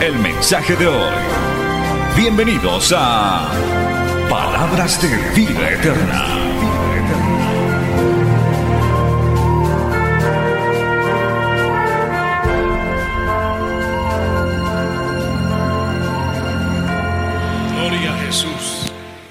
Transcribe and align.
el 0.00 0.18
mensaje 0.20 0.76
de 0.76 0.86
hoy. 0.86 1.14
Bienvenidos 2.16 2.94
a 2.96 3.50
Palabras 4.28 5.00
de 5.02 5.08
Vida 5.34 5.72
Eterna. 5.72 6.34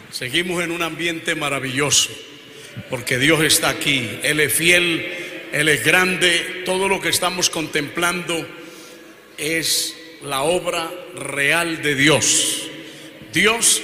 Seguimos 0.10 0.64
en 0.64 0.72
un 0.72 0.82
ambiente 0.82 1.36
maravilloso, 1.36 2.10
porque 2.90 3.20
Dios 3.20 3.42
está 3.44 3.70
aquí, 3.70 4.20
Él 4.24 4.40
es 4.40 4.52
fiel, 4.52 5.06
Él 5.54 5.70
es 5.70 5.86
grande, 5.86 6.64
todo 6.66 6.90
lo 6.90 7.00
que 7.00 7.10
estamos 7.10 7.52
contemplando 7.52 8.44
es 9.38 9.96
la 10.24 10.42
obra 10.42 10.92
real 11.16 11.82
de 11.82 11.96
Dios. 11.96 12.70
Dios 13.34 13.82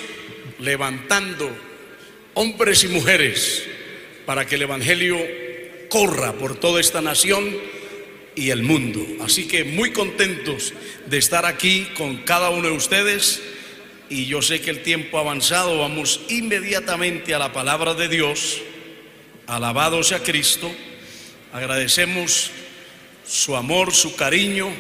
levantando 0.60 1.50
hombres 2.34 2.84
y 2.84 2.88
mujeres 2.88 3.64
para 4.26 4.46
que 4.46 4.56
el 4.56 4.64
Evangelio 4.64 5.18
corra 5.90 6.34
por 6.34 6.56
toda 6.60 6.80
esta 6.80 7.02
nación 7.02 7.56
y 8.36 8.50
el 8.50 8.64
mundo. 8.64 9.06
Así 9.24 9.48
que 9.48 9.64
muy 9.64 9.92
contentos 9.92 10.74
de 11.06 11.18
estar 11.18 11.46
aquí 11.46 11.88
con 11.96 12.18
cada 12.18 12.50
uno 12.50 12.70
de 12.70 12.76
ustedes 12.76 13.42
y 14.10 14.26
yo 14.26 14.42
sé 14.42 14.62
que 14.62 14.70
el 14.70 14.82
tiempo 14.82 15.18
ha 15.18 15.22
avanzado, 15.22 15.80
vamos 15.80 16.22
inmediatamente 16.30 17.34
a 17.34 17.40
la 17.40 17.54
palabra 17.54 17.94
de 17.94 18.08
Dios. 18.08 18.62
Alabado 19.48 20.04
sea 20.04 20.20
Cristo. 20.20 20.72
Agradecemos 21.52 22.52
su 23.26 23.56
amor, 23.56 23.94
su 23.94 24.16
cariño, 24.16 24.74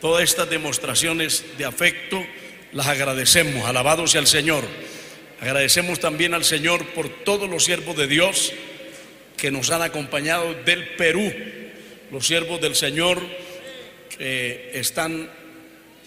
todas 0.00 0.24
estas 0.24 0.48
demostraciones 0.50 1.44
de 1.56 1.64
afecto, 1.64 2.24
las 2.72 2.86
agradecemos. 2.86 3.64
Alabado 3.64 4.06
sea 4.06 4.20
el 4.20 4.26
Señor. 4.26 4.64
Agradecemos 5.40 6.00
también 6.00 6.34
al 6.34 6.44
Señor 6.44 6.84
por 6.88 7.08
todos 7.24 7.48
los 7.48 7.64
siervos 7.64 7.96
de 7.96 8.06
Dios 8.06 8.52
que 9.36 9.50
nos 9.50 9.70
han 9.70 9.82
acompañado 9.82 10.52
del 10.64 10.88
Perú, 10.96 11.32
los 12.10 12.26
siervos 12.26 12.60
del 12.60 12.74
Señor 12.74 13.20
que 14.18 14.72
están 14.74 15.30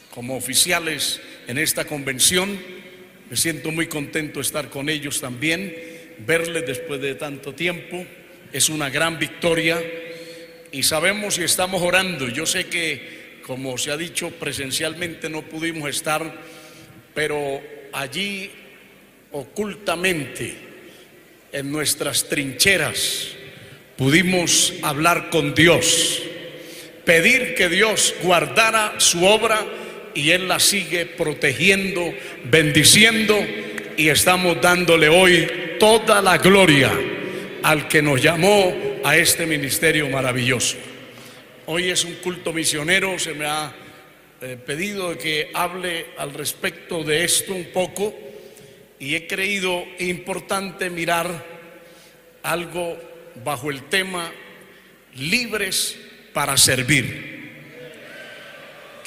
como 0.10 0.36
oficiales 0.36 1.22
en 1.48 1.58
esta 1.58 1.86
convención. 1.86 2.60
Me 3.30 3.38
siento 3.38 3.72
muy 3.72 3.88
contento 3.88 4.40
de 4.40 4.44
estar 4.44 4.70
con 4.70 4.90
ellos 4.90 5.22
también, 5.22 5.74
verles 6.20 6.66
después 6.68 7.00
de 7.00 7.16
tanto 7.16 7.56
tiempo. 7.56 8.06
Es 8.52 8.68
una 8.68 8.90
gran 8.90 9.18
victoria 9.18 9.82
y 10.74 10.84
sabemos 10.84 11.38
y 11.38 11.44
estamos 11.44 11.82
orando. 11.82 12.28
Yo 12.28 12.46
sé 12.46 12.66
que, 12.66 13.21
como 13.52 13.78
se 13.78 13.92
ha 13.92 13.98
dicho 13.98 14.30
presencialmente, 14.30 15.28
no 15.28 15.42
pudimos 15.42 15.90
estar, 15.90 16.24
pero 17.14 17.62
allí 17.92 18.50
ocultamente, 19.34 20.56
en 21.52 21.70
nuestras 21.70 22.30
trincheras, 22.30 23.28
pudimos 23.98 24.74
hablar 24.84 25.30
con 25.30 25.54
Dios, 25.54 26.24
pedir 27.04 27.54
que 27.54 27.68
Dios 27.68 28.16
guardara 28.24 28.94
su 29.00 29.26
obra 29.26 29.60
y 30.16 30.30
Él 30.30 30.48
la 30.48 30.62
sigue 30.62 31.06
protegiendo, 31.06 32.14
bendiciendo 32.46 33.38
y 33.98 34.08
estamos 34.08 34.62
dándole 34.62 35.10
hoy 35.10 35.46
toda 35.78 36.22
la 36.22 36.38
gloria 36.38 36.90
al 37.64 37.90
que 37.90 38.02
nos 38.02 38.22
llamó 38.22 38.74
a 39.04 39.18
este 39.18 39.46
ministerio 39.46 40.08
maravilloso. 40.08 40.91
Hoy 41.68 41.92
es 41.92 42.04
un 42.06 42.16
culto 42.16 42.54
misionero, 42.54 43.20
se 43.20 43.36
me 43.36 43.46
ha 43.46 43.72
eh, 44.42 44.58
pedido 44.66 45.16
que 45.16 45.52
hable 45.54 46.08
al 46.18 46.34
respecto 46.34 47.04
de 47.04 47.24
esto 47.24 47.54
un 47.54 47.66
poco 47.66 48.16
y 49.00 49.14
he 49.14 49.28
creído 49.28 49.86
importante 50.00 50.90
mirar 50.90 51.46
algo 52.42 53.00
bajo 53.44 53.70
el 53.70 53.84
tema 53.84 54.32
libres 55.18 56.00
para 56.34 56.58
servir. 56.58 57.30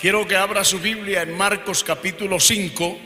Quiero 0.01 0.27
que 0.29 0.37
abra 0.37 0.63
su 0.63 0.79
Biblia 0.79 1.23
en 1.23 1.37
Marcos 1.37 1.83
capítulo 1.83 2.39
5 2.39 2.99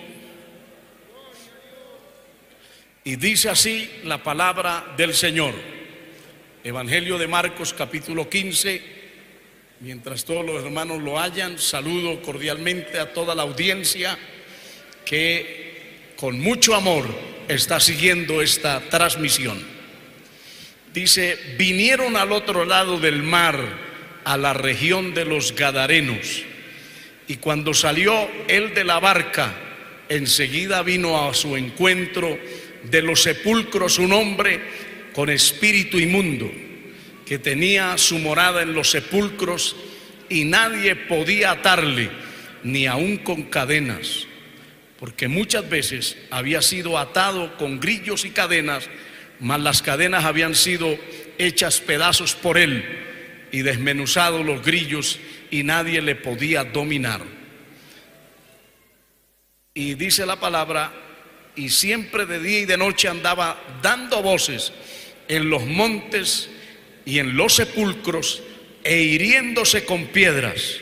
y 3.04 3.16
dice 3.16 3.48
así 3.48 3.90
la 4.04 4.22
palabra 4.22 4.92
del 4.98 5.14
Señor. 5.14 5.54
Evangelio 6.62 7.16
de 7.16 7.28
Marcos 7.28 7.72
capítulo 7.72 8.28
15. 8.28 8.97
Mientras 9.80 10.24
todos 10.24 10.44
los 10.44 10.64
hermanos 10.64 11.02
lo 11.02 11.20
hayan, 11.20 11.58
saludo 11.58 12.20
cordialmente 12.22 12.98
a 12.98 13.12
toda 13.12 13.34
la 13.34 13.42
audiencia 13.42 14.18
que 15.04 16.12
con 16.16 16.40
mucho 16.40 16.74
amor 16.74 17.04
está 17.46 17.78
siguiendo 17.78 18.42
esta 18.42 18.80
transmisión. 18.90 19.64
Dice, 20.92 21.38
vinieron 21.56 22.16
al 22.16 22.32
otro 22.32 22.64
lado 22.64 22.98
del 22.98 23.22
mar, 23.22 23.88
a 24.24 24.36
la 24.36 24.52
región 24.52 25.14
de 25.14 25.24
los 25.24 25.54
Gadarenos 25.54 26.42
y 27.28 27.36
cuando 27.36 27.74
salió 27.74 28.28
él 28.48 28.74
de 28.74 28.84
la 28.84 28.98
barca, 28.98 29.54
enseguida 30.08 30.82
vino 30.82 31.28
a 31.28 31.34
su 31.34 31.56
encuentro 31.56 32.38
de 32.90 33.02
los 33.02 33.22
sepulcros 33.22 33.98
un 33.98 34.14
hombre 34.14 34.60
con 35.12 35.28
espíritu 35.28 35.98
inmundo, 35.98 36.50
que 37.28 37.38
tenía 37.38 37.98
su 37.98 38.18
morada 38.18 38.62
en 38.62 38.72
los 38.72 38.90
sepulcros 38.90 39.76
y 40.30 40.44
nadie 40.44 40.96
podía 40.96 41.50
atarle, 41.50 42.08
ni 42.62 42.86
aun 42.86 43.18
con 43.18 43.42
cadenas, 43.44 44.26
porque 44.98 45.28
muchas 45.28 45.68
veces 45.68 46.16
había 46.30 46.62
sido 46.62 46.96
atado 46.96 47.54
con 47.58 47.80
grillos 47.80 48.24
y 48.24 48.30
cadenas, 48.30 48.88
mas 49.40 49.60
las 49.60 49.82
cadenas 49.82 50.24
habían 50.24 50.54
sido 50.54 50.98
hechas 51.36 51.80
pedazos 51.80 52.34
por 52.34 52.56
él 52.56 52.82
y 53.52 53.60
desmenuzados 53.60 54.44
los 54.44 54.64
grillos 54.64 55.20
y 55.50 55.64
nadie 55.64 56.00
le 56.00 56.14
podía 56.14 56.64
dominar. 56.64 57.20
Y 59.74 59.94
dice 59.94 60.24
la 60.24 60.40
palabra, 60.40 60.92
y 61.56 61.68
siempre 61.68 62.24
de 62.24 62.40
día 62.40 62.60
y 62.60 62.64
de 62.64 62.78
noche 62.78 63.06
andaba 63.06 63.62
dando 63.82 64.22
voces 64.22 64.72
en 65.28 65.50
los 65.50 65.66
montes 65.66 66.48
y 67.08 67.20
en 67.20 67.38
los 67.38 67.54
sepulcros 67.54 68.42
e 68.84 69.00
hiriéndose 69.00 69.86
con 69.86 70.08
piedras. 70.08 70.78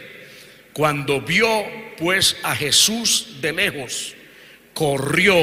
Cuando 0.72 1.20
vio 1.20 1.47
pues 1.98 2.37
a 2.42 2.56
Jesús 2.56 3.37
de 3.41 3.53
lejos, 3.53 4.16
corrió 4.75 5.37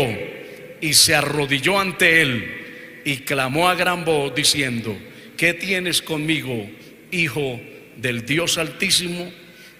y 0.81 0.93
se 0.93 1.15
arrodilló 1.15 1.79
ante 1.79 2.21
él 2.21 3.01
y 3.05 3.19
clamó 3.19 3.69
a 3.69 3.75
gran 3.75 4.03
voz 4.03 4.35
diciendo, 4.35 4.93
¿qué 5.37 5.53
tienes 5.53 6.01
conmigo, 6.01 6.69
hijo 7.11 7.61
del 7.95 8.25
Dios 8.25 8.57
Altísimo, 8.57 9.31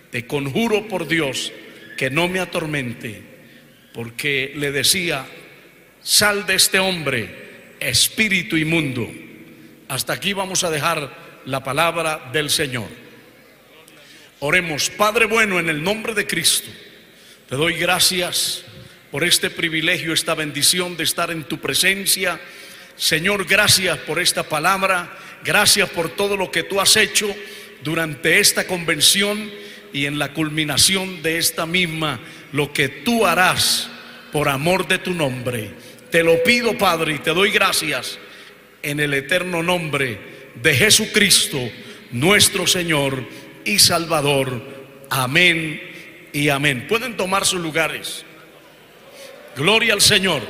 te 0.10 0.26
conjuro 0.26 0.88
por 0.88 1.10
Dios 1.10 1.52
que 1.98 2.12
no 2.12 2.30
me 2.30 2.40
atormente, 2.40 3.22
porque 3.94 4.54
le 4.56 4.72
decía, 4.72 5.26
sal 6.02 6.46
de 6.46 6.56
este 6.56 6.80
hombre, 6.80 7.76
espíritu 7.82 8.56
inmundo. 8.56 9.23
Hasta 9.94 10.14
aquí 10.14 10.34
vamos 10.34 10.64
a 10.64 10.72
dejar 10.72 11.08
la 11.46 11.64
palabra 11.64 12.32
del 12.34 12.50
Señor. 12.50 12.88
Oremos, 14.40 14.90
Padre 14.90 15.26
bueno, 15.26 15.60
en 15.60 15.70
el 15.70 15.84
nombre 15.84 16.16
de 16.16 16.26
Cristo, 16.26 16.68
te 17.48 17.56
doy 17.56 17.76
gracias 17.76 18.64
por 19.12 19.24
este 19.24 19.52
privilegio, 19.52 20.12
esta 20.12 20.34
bendición 20.34 20.98
de 20.98 21.04
estar 21.04 21.30
en 21.30 21.44
tu 21.44 21.60
presencia. 21.60 22.42
Señor, 22.96 23.46
gracias 23.46 24.00
por 24.00 24.18
esta 24.18 24.42
palabra, 24.42 25.16
gracias 25.44 25.88
por 25.92 26.10
todo 26.10 26.38
lo 26.38 26.50
que 26.50 26.64
tú 26.64 26.82
has 26.82 26.98
hecho 26.98 27.28
durante 27.84 28.40
esta 28.40 28.66
convención 28.66 29.52
y 29.94 30.08
en 30.08 30.18
la 30.18 30.34
culminación 30.34 31.22
de 31.22 31.38
esta 31.38 31.68
misma, 31.68 32.20
lo 32.52 32.74
que 32.74 32.90
tú 32.90 33.28
harás 33.28 33.92
por 34.32 34.50
amor 34.50 34.88
de 34.88 34.98
tu 34.98 35.14
nombre. 35.14 35.70
Te 36.10 36.24
lo 36.24 36.42
pido, 36.42 36.76
Padre, 36.80 37.14
y 37.14 37.20
te 37.20 37.30
doy 37.30 37.52
gracias 37.52 38.18
en 38.84 39.00
el 39.00 39.14
eterno 39.14 39.64
nombre 39.64 40.20
de 40.56 40.76
Jesucristo, 40.76 41.58
nuestro 42.12 42.68
Señor 42.68 43.26
y 43.66 43.80
Salvador. 43.80 44.62
Amén 45.10 45.82
y 46.34 46.50
amén. 46.50 46.86
Pueden 46.88 47.18
tomar 47.18 47.46
sus 47.46 47.62
lugares. 47.62 48.26
Gloria 49.56 49.94
al 49.94 50.02
Señor. 50.02 50.42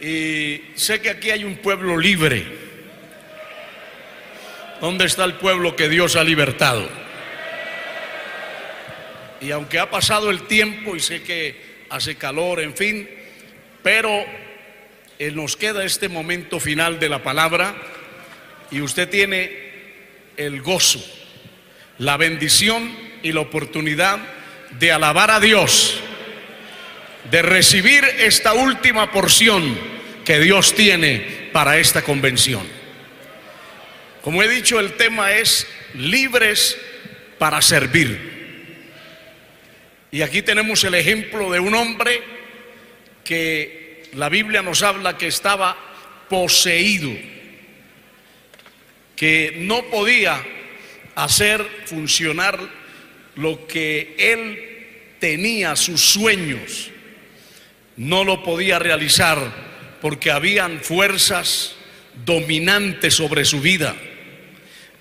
Y 0.00 0.62
sé 0.74 1.00
que 1.00 1.10
aquí 1.10 1.30
hay 1.30 1.44
un 1.44 1.56
pueblo 1.56 1.96
libre. 1.96 2.44
¿Dónde 4.80 5.06
está 5.06 5.24
el 5.24 5.34
pueblo 5.34 5.76
que 5.76 5.88
Dios 5.88 6.16
ha 6.16 6.24
libertado? 6.24 6.88
Y 9.40 9.50
aunque 9.50 9.78
ha 9.78 9.90
pasado 9.90 10.30
el 10.30 10.42
tiempo 10.42 10.94
y 10.94 11.00
sé 11.00 11.22
que 11.22 11.84
hace 11.90 12.16
calor, 12.16 12.60
en 12.60 12.74
fin, 12.74 13.08
pero 13.82 14.24
nos 15.18 15.56
queda 15.56 15.84
este 15.84 16.08
momento 16.08 16.60
final 16.60 16.98
de 16.98 17.08
la 17.08 17.22
palabra 17.22 17.74
y 18.70 18.80
usted 18.80 19.08
tiene 19.08 19.52
el 20.36 20.60
gozo, 20.62 21.04
la 21.98 22.16
bendición 22.16 22.90
y 23.22 23.32
la 23.32 23.40
oportunidad 23.40 24.18
de 24.78 24.92
alabar 24.92 25.30
a 25.30 25.40
Dios, 25.40 26.00
de 27.30 27.42
recibir 27.42 28.04
esta 28.04 28.52
última 28.52 29.10
porción 29.12 29.78
que 30.24 30.40
Dios 30.40 30.74
tiene 30.74 31.50
para 31.52 31.78
esta 31.78 32.02
convención. 32.02 32.66
Como 34.22 34.42
he 34.42 34.48
dicho, 34.48 34.80
el 34.80 34.94
tema 34.94 35.32
es 35.32 35.66
libres 35.94 36.78
para 37.38 37.60
servir. 37.62 38.34
Y 40.10 40.22
aquí 40.22 40.42
tenemos 40.42 40.82
el 40.84 40.94
ejemplo 40.94 41.50
de 41.50 41.60
un 41.60 41.74
hombre 41.74 42.22
que 43.22 43.83
la 44.14 44.28
Biblia 44.28 44.62
nos 44.62 44.82
habla 44.82 45.18
que 45.18 45.26
estaba 45.26 45.76
poseído, 46.28 47.10
que 49.16 49.56
no 49.58 49.84
podía 49.84 50.42
hacer 51.14 51.66
funcionar 51.86 52.58
lo 53.36 53.66
que 53.66 54.14
él 54.18 55.16
tenía, 55.18 55.76
sus 55.76 56.00
sueños, 56.00 56.90
no 57.96 58.24
lo 58.24 58.42
podía 58.42 58.78
realizar 58.78 59.38
porque 60.00 60.30
habían 60.30 60.80
fuerzas 60.80 61.76
dominantes 62.24 63.14
sobre 63.14 63.44
su 63.44 63.60
vida. 63.60 63.94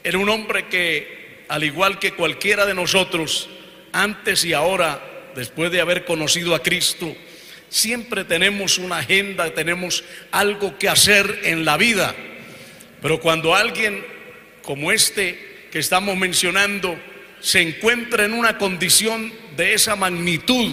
Era 0.04 0.18
un 0.18 0.30
hombre 0.30 0.68
que, 0.68 1.45
al 1.50 1.63
igual 1.63 2.00
que 2.00 2.13
cualquiera 2.13 2.65
de 2.65 2.74
nosotros, 2.74 3.50
antes 3.92 4.44
y 4.45 4.54
ahora, 4.54 5.31
después 5.36 5.71
de 5.71 5.81
haber 5.81 6.06
conocido 6.06 6.56
a 6.56 6.63
Cristo, 6.63 7.15
siempre 7.74 8.24
tenemos 8.24 8.78
una 8.78 9.00
agenda, 9.00 9.52
tenemos 9.52 10.04
algo 10.31 10.78
que 10.78 10.88
hacer 10.88 11.40
en 11.44 11.66
la 11.66 11.75
vida. 11.75 12.16
Pero 13.02 13.20
cuando 13.20 13.56
alguien 13.56 14.06
como 14.62 14.92
este 14.92 15.68
que 15.72 15.80
estamos 15.80 16.16
mencionando 16.16 16.98
se 17.40 17.62
encuentra 17.62 18.25
en 18.25 18.34
una 18.34 18.60
condición 18.60 19.34
de 19.58 19.74
esa 19.74 19.96
magnitud, 19.96 20.72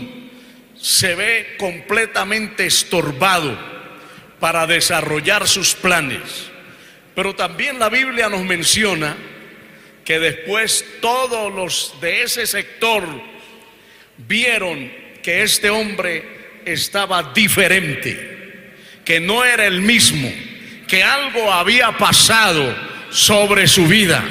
se 0.79 1.15
ve 1.15 1.57
completamente 1.59 2.67
estorbado 2.67 3.59
para 4.39 4.67
desarrollar 4.67 5.49
sus 5.49 5.75
planes. 5.75 6.51
Pero 7.15 7.35
también 7.35 7.79
la 7.79 7.89
Biblia 7.89 8.29
nos 8.29 8.45
menciona 8.45 9.17
que 10.05 10.21
después 10.21 10.85
todos 11.01 11.51
los 11.53 11.99
de 12.03 12.25
ese 12.25 12.47
sector 12.47 13.05
vieron 14.19 14.93
que 15.23 15.43
este 15.43 15.71
hombre 15.71 16.40
estaba 16.65 17.33
diferente, 17.35 18.73
que 19.05 19.21
no 19.21 19.45
era 19.45 19.67
el 19.67 19.81
mismo, 19.81 20.33
que 20.87 21.03
algo 21.03 21.53
había 21.53 21.97
pasado 21.99 22.77
sobre 23.11 23.67
su 23.69 23.87
vida. 23.87 24.25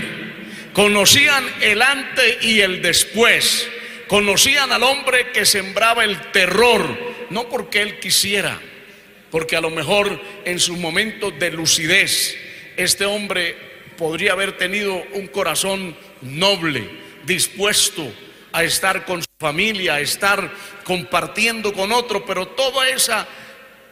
Conocían 0.73 1.43
el 1.61 1.81
antes 1.81 2.43
y 2.43 2.61
el 2.61 2.81
después. 2.81 3.67
Conocían 4.07 4.71
al 4.71 4.83
hombre 4.83 5.31
que 5.31 5.45
sembraba 5.45 6.03
el 6.03 6.31
terror, 6.31 6.97
no 7.29 7.49
porque 7.49 7.81
él 7.81 7.99
quisiera, 7.99 8.59
porque 9.29 9.55
a 9.55 9.61
lo 9.61 9.69
mejor 9.69 10.21
en 10.45 10.59
sus 10.59 10.77
momentos 10.77 11.37
de 11.37 11.51
lucidez 11.51 12.35
este 12.75 13.05
hombre 13.05 13.55
podría 13.97 14.31
haber 14.31 14.57
tenido 14.57 15.03
un 15.13 15.27
corazón 15.27 15.95
noble, 16.21 16.89
dispuesto 17.25 18.11
a 18.51 18.63
estar 18.63 19.05
con 19.05 19.21
su 19.21 19.29
familia, 19.37 19.95
a 19.95 19.99
estar 19.99 20.51
compartiendo 20.83 21.73
con 21.73 21.91
otro, 21.91 22.25
pero 22.25 22.47
toda 22.47 22.89
esa, 22.89 23.27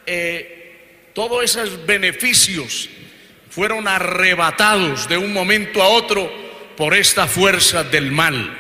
eh, 0.06 1.09
todos 1.13 1.44
esos 1.44 1.86
beneficios 1.86 2.89
fueron 3.50 3.88
arrebatados 3.88 5.07
de 5.07 5.18
un 5.18 5.33
momento 5.33 5.81
a 5.81 5.88
otro 5.88 6.31
por 6.75 6.94
esta 6.94 7.27
fuerza 7.27 7.83
del 7.83 8.12
mal. 8.12 8.56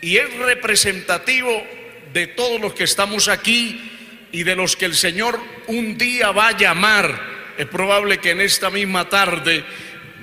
Y 0.00 0.16
es 0.16 0.32
representativo 0.34 1.64
de 2.12 2.26
todos 2.28 2.60
los 2.60 2.74
que 2.74 2.84
estamos 2.84 3.28
aquí 3.28 4.28
y 4.32 4.42
de 4.42 4.56
los 4.56 4.76
que 4.76 4.86
el 4.86 4.94
Señor 4.94 5.40
un 5.66 5.96
día 5.96 6.30
va 6.30 6.48
a 6.48 6.56
llamar. 6.56 7.54
Es 7.58 7.66
probable 7.66 8.18
que 8.18 8.30
en 8.30 8.40
esta 8.40 8.70
misma 8.70 9.08
tarde 9.08 9.64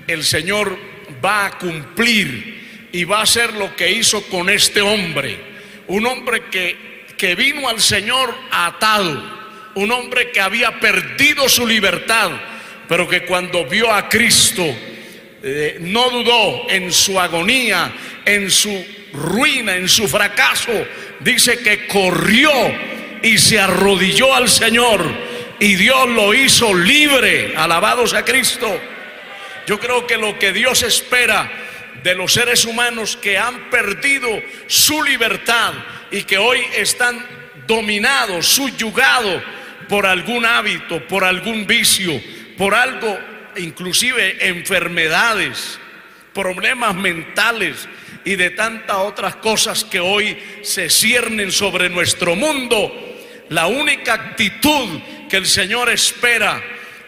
el 0.08 0.24
Señor 0.24 0.78
va 1.24 1.46
a 1.48 1.58
cumplir 1.58 2.63
y 2.94 3.04
va 3.04 3.20
a 3.20 3.24
hacer 3.24 3.54
lo 3.54 3.76
que 3.76 3.92
hizo 3.92 4.22
con 4.28 4.50
este 4.50 4.82
hombre. 4.82 5.38
Un 5.88 6.06
hombre 6.06 6.46
que, 6.46 7.06
que 7.18 7.36
vino 7.36 7.68
al 7.68 7.82
Señor 7.82 8.34
atado, 8.50 9.22
un 9.76 9.92
hombre 9.92 10.32
que 10.32 10.40
había 10.40 10.80
perdido 10.80 11.50
su 11.50 11.68
libertad 11.68 12.32
pero 12.88 13.08
que 13.08 13.24
cuando 13.24 13.66
vio 13.66 13.92
a 13.92 14.10
Cristo 14.10 14.64
eh, 15.42 15.78
no 15.80 16.10
dudó 16.10 16.70
en 16.70 16.92
su 16.92 17.20
agonía, 17.20 17.92
en 18.26 18.52
su 18.52 18.86
ruina, 19.14 19.76
en 19.76 19.88
su 19.90 20.08
fracaso. 20.08 20.72
Dice 21.20 21.60
que 21.60 21.88
corrió 21.88 22.52
y 23.22 23.38
se 23.38 23.60
arrodilló 23.60 24.34
al 24.36 24.50
Señor 24.50 25.04
y 25.60 25.76
Dios 25.76 26.08
lo 26.10 26.34
hizo 26.34 26.74
libre. 26.74 27.54
Alabados 27.56 28.14
a 28.14 28.24
Cristo. 28.26 28.80
Yo 29.66 29.80
creo 29.80 30.06
que 30.06 30.18
lo 30.18 30.38
que 30.38 30.52
Dios 30.52 30.84
espera 30.84 31.50
de 32.04 32.16
los 32.16 32.34
seres 32.34 32.66
humanos 32.66 33.18
que 33.18 33.38
han 33.38 33.70
perdido 33.70 34.30
su 34.68 35.02
libertad 35.04 35.74
y 36.12 36.24
que 36.24 36.38
hoy 36.38 36.60
están 36.76 37.26
dominados, 37.66 38.46
subyugados 38.46 39.42
por 39.88 40.06
algún 40.06 40.46
hábito, 40.46 41.06
por 41.08 41.24
algún 41.24 41.66
vicio, 41.66 42.22
por 42.58 42.76
algo, 42.76 43.18
inclusive 43.56 44.48
enfermedades, 44.48 45.80
problemas 46.34 46.94
mentales 46.96 47.88
y 48.26 48.36
de 48.36 48.50
tantas 48.52 48.98
otras 48.98 49.38
cosas 49.38 49.84
que 49.84 50.00
hoy 50.00 50.38
se 50.62 50.90
ciernen 50.90 51.52
sobre 51.52 51.90
nuestro 51.90 52.36
mundo, 52.36 52.92
la 53.50 53.68
única 53.68 54.14
actitud 54.14 55.00
que 55.30 55.38
el 55.38 55.46
Señor 55.46 55.90
espera, 55.90 56.62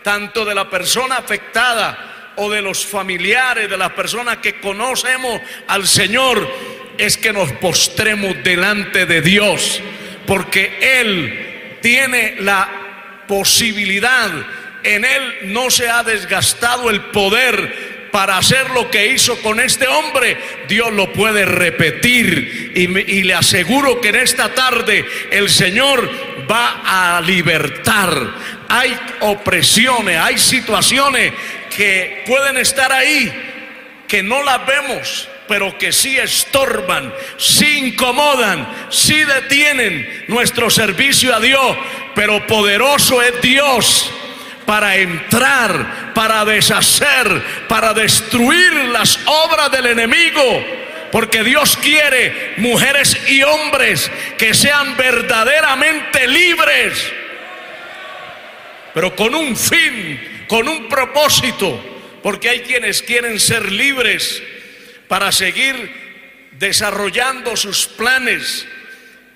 tanto 0.04 0.46
de 0.46 0.56
la 0.56 0.70
persona 0.70 1.18
afectada 1.18 2.15
o 2.38 2.50
de 2.50 2.62
los 2.62 2.86
familiares, 2.86 3.70
de 3.70 3.78
las 3.78 3.92
personas 3.92 4.38
que 4.38 4.60
conocemos 4.60 5.42
al 5.68 5.88
Señor, 5.88 6.50
es 6.98 7.18
que 7.18 7.34
nos 7.34 7.52
postremos 7.54 8.36
delante 8.44 9.06
de 9.06 9.22
Dios, 9.22 9.82
porque 10.26 10.78
Él 11.02 11.78
tiene 11.82 12.36
la 12.40 13.24
posibilidad 13.28 14.32
en 14.86 15.04
él 15.04 15.36
no 15.46 15.72
se 15.72 15.90
ha 15.90 16.04
desgastado 16.04 16.92
el 16.92 17.02
poder 17.06 18.10
para 18.12 18.38
hacer 18.38 18.70
lo 18.70 18.90
que 18.90 19.08
hizo 19.08 19.42
con 19.42 19.60
este 19.60 19.88
hombre, 19.88 20.38
Dios 20.70 20.94
lo 20.94 21.12
puede 21.12 21.44
repetir. 21.44 22.72
Y, 22.76 23.24
le 23.24 23.34
aseguro 23.34 24.00
que 24.00 24.10
en 24.10 24.16
esta 24.16 24.54
tarde 24.54 25.04
el 25.32 25.50
Señor 25.50 26.10
va 26.50 27.18
a 27.18 27.20
libertar. 27.22 28.36
Hay 28.70 28.98
opresiones, 29.22 30.18
hay 30.18 30.38
situaciones 30.38 31.34
que 31.76 32.24
pueden 32.26 32.58
estar 32.58 32.92
ahí, 32.92 33.32
que 34.08 34.24
no 34.24 34.44
las 34.44 34.66
vemos, 34.66 35.30
pero 35.48 35.78
que 35.78 35.92
sí 35.92 36.18
estorban, 36.18 37.14
sí 37.38 37.90
incomodan, 37.90 38.68
sí 38.90 39.24
detienen 39.24 40.26
nuestro 40.28 40.70
servicio 40.70 41.36
a 41.36 41.40
Dios. 41.40 41.78
Pero 42.16 42.48
poderoso 42.48 43.22
es 43.22 43.42
Dios 43.42 44.10
para 44.66 44.96
entrar, 44.96 46.14
para 46.14 46.46
deshacer, 46.46 47.44
para 47.68 47.94
destruir 47.94 48.74
las 48.86 49.20
obras 49.26 49.72
del 49.72 49.88
enemigo. 49.88 50.66
Porque 51.12 51.44
Dios 51.44 51.78
quiere 51.78 52.56
mujeres 52.58 53.18
y 53.30 53.44
hombres 53.44 54.10
que 54.38 54.54
sean 54.54 54.98
verdaderamente 54.98 56.28
libres, 56.28 57.12
pero 58.94 59.16
con 59.16 59.34
un 59.34 59.56
fin, 59.56 60.35
con 60.48 60.68
un 60.68 60.88
propósito. 60.88 61.92
Porque 62.24 62.50
hay 62.50 62.62
quienes 62.62 63.04
quieren 63.04 63.40
ser 63.40 63.72
libres 63.72 64.42
para 65.08 65.32
seguir 65.32 65.92
desarrollando 66.54 67.56
sus 67.56 67.86
planes, 67.86 68.66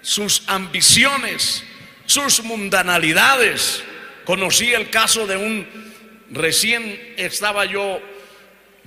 sus 0.02 0.42
ambiciones, 0.48 1.64
sus 2.08 2.44
mundanalidades 2.44 3.84
Conocí 4.30 4.72
el 4.72 4.92
caso 4.92 5.26
de 5.26 5.38
un, 5.38 5.68
recién 6.30 7.16
estaba 7.18 7.66
yo 7.66 8.00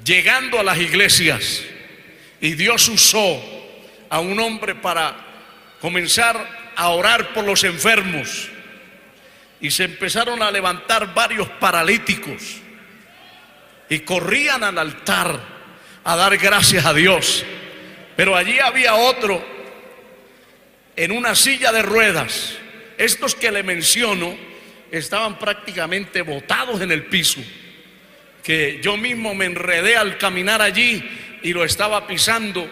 llegando 0.04 0.60
a 0.60 0.62
las 0.62 0.78
iglesias 0.78 1.64
y 2.40 2.52
Dios 2.52 2.88
usó 2.88 3.42
a 4.08 4.20
un 4.20 4.38
hombre 4.38 4.76
para 4.76 5.16
comenzar 5.80 6.72
a 6.76 6.90
orar 6.90 7.34
por 7.34 7.44
los 7.44 7.64
enfermos. 7.64 8.50
Y 9.62 9.70
se 9.70 9.84
empezaron 9.84 10.42
a 10.42 10.50
levantar 10.50 11.14
varios 11.14 11.48
paralíticos. 11.48 12.60
Y 13.88 14.00
corrían 14.00 14.64
al 14.64 14.76
altar 14.76 15.40
a 16.04 16.16
dar 16.16 16.36
gracias 16.36 16.84
a 16.84 16.92
Dios. 16.92 17.44
Pero 18.16 18.36
allí 18.36 18.58
había 18.58 18.96
otro 18.96 19.42
en 20.96 21.12
una 21.12 21.34
silla 21.34 21.72
de 21.72 21.82
ruedas. 21.82 22.58
Estos 22.98 23.34
que 23.34 23.50
le 23.50 23.62
menciono 23.62 24.36
estaban 24.90 25.38
prácticamente 25.38 26.22
botados 26.22 26.80
en 26.80 26.92
el 26.92 27.06
piso. 27.06 27.40
Que 28.42 28.80
yo 28.82 28.96
mismo 28.96 29.34
me 29.34 29.46
enredé 29.46 29.96
al 29.96 30.18
caminar 30.18 30.60
allí 30.60 31.02
y 31.42 31.52
lo 31.52 31.64
estaba 31.64 32.06
pisando 32.06 32.68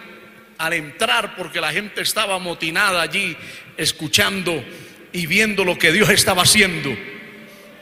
al 0.59 0.73
entrar 0.73 1.37
porque 1.37 1.61
la 1.61 1.73
gente 1.73 2.03
estaba 2.03 2.35
amotinada 2.35 3.01
allí 3.01 3.37
escuchando 3.77 4.63
y 5.13 5.27
viendo 5.27 5.65
lo 5.65 5.79
que 5.79 5.93
Dios 5.93 6.11
estaba 6.11 6.43
haciendo. 6.43 6.97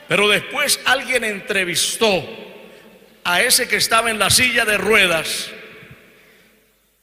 Pero 0.07 0.27
después 0.27 0.79
alguien 0.85 1.23
entrevistó 1.23 2.27
a 3.23 3.41
ese 3.41 3.67
que 3.67 3.75
estaba 3.75 4.09
en 4.09 4.19
la 4.19 4.29
silla 4.29 4.65
de 4.65 4.77
ruedas 4.77 5.51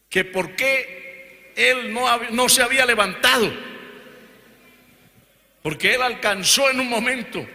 que 0.09 0.25
por 0.25 0.57
qué 0.57 1.53
él 1.57 1.93
no, 1.93 2.07
no 2.31 2.49
se 2.49 2.63
había 2.63 2.87
levantado. 2.87 3.53
Porque 5.63 5.95
él 5.95 6.03
alcanzó 6.03 6.71
en 6.71 6.81
un 6.81 6.89
momento 6.89 7.47